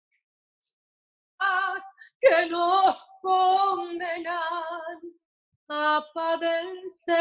[2.19, 4.99] que nos condenan
[5.69, 7.17] a padecer.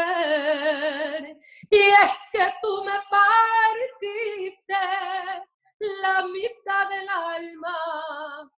[1.69, 4.73] Y es que tú me partiste
[5.79, 8.51] la mitad del alma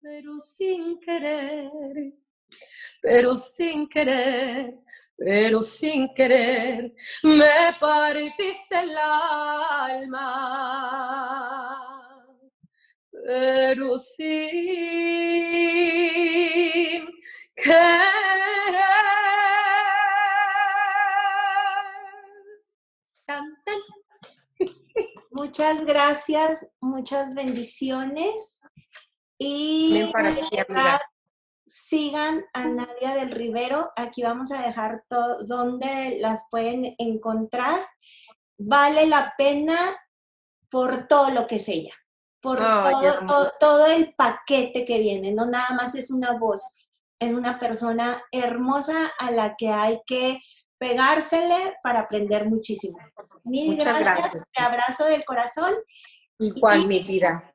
[0.00, 2.12] pero sin querer,
[3.02, 4.74] pero sin querer,
[5.16, 10.26] pero sin querer, me partiste el alma,
[13.10, 14.26] pero sin
[17.54, 18.26] querer.
[25.30, 28.60] Muchas gracias, muchas bendiciones.
[29.38, 30.10] Y
[31.66, 33.90] sigan a Nadia del Rivero.
[33.96, 37.86] Aquí vamos a dejar todo donde las pueden encontrar.
[38.58, 39.96] Vale la pena
[40.70, 41.94] por todo lo que es ella,
[42.40, 45.32] por todo, todo, el paquete que viene.
[45.32, 50.40] No nada más es una voz, es una persona hermosa a la que hay que
[50.78, 52.98] pegársele para aprender muchísimo.
[53.44, 54.44] Mil gracias.
[54.52, 55.74] Te abrazo del corazón.
[56.38, 57.54] Igual, mi vida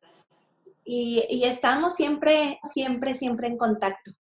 [0.84, 4.12] y, estamos siempre, siempre, siempre en contacto.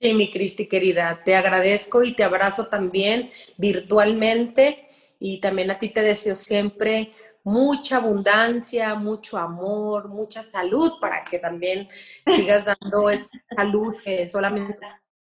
[0.00, 4.88] Sí, mi Cristi querida, te agradezco y te abrazo también virtualmente
[5.18, 7.12] y también a ti te deseo siempre
[7.44, 11.88] mucha abundancia, mucho amor, mucha salud para que también
[12.26, 14.78] sigas dando esa luz que solamente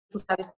[0.10, 0.53] tú sabes.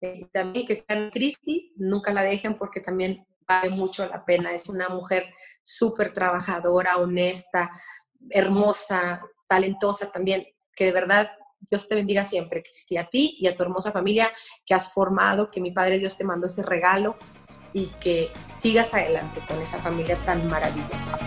[0.00, 4.52] Y también que sean Cristi, nunca la dejen porque también vale mucho la pena.
[4.52, 7.70] Es una mujer súper trabajadora, honesta,
[8.30, 11.30] hermosa, talentosa también, que de verdad
[11.70, 14.32] Dios te bendiga siempre, Cristi, a ti y a tu hermosa familia
[14.64, 17.16] que has formado, que mi Padre Dios te mandó ese regalo
[17.72, 21.18] y que sigas adelante con esa familia tan maravillosa.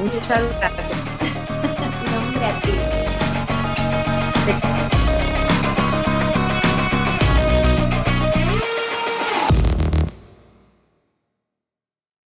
[0.00, 0.70] Muchas gracias.
[2.12, 2.70] Nombre a ti.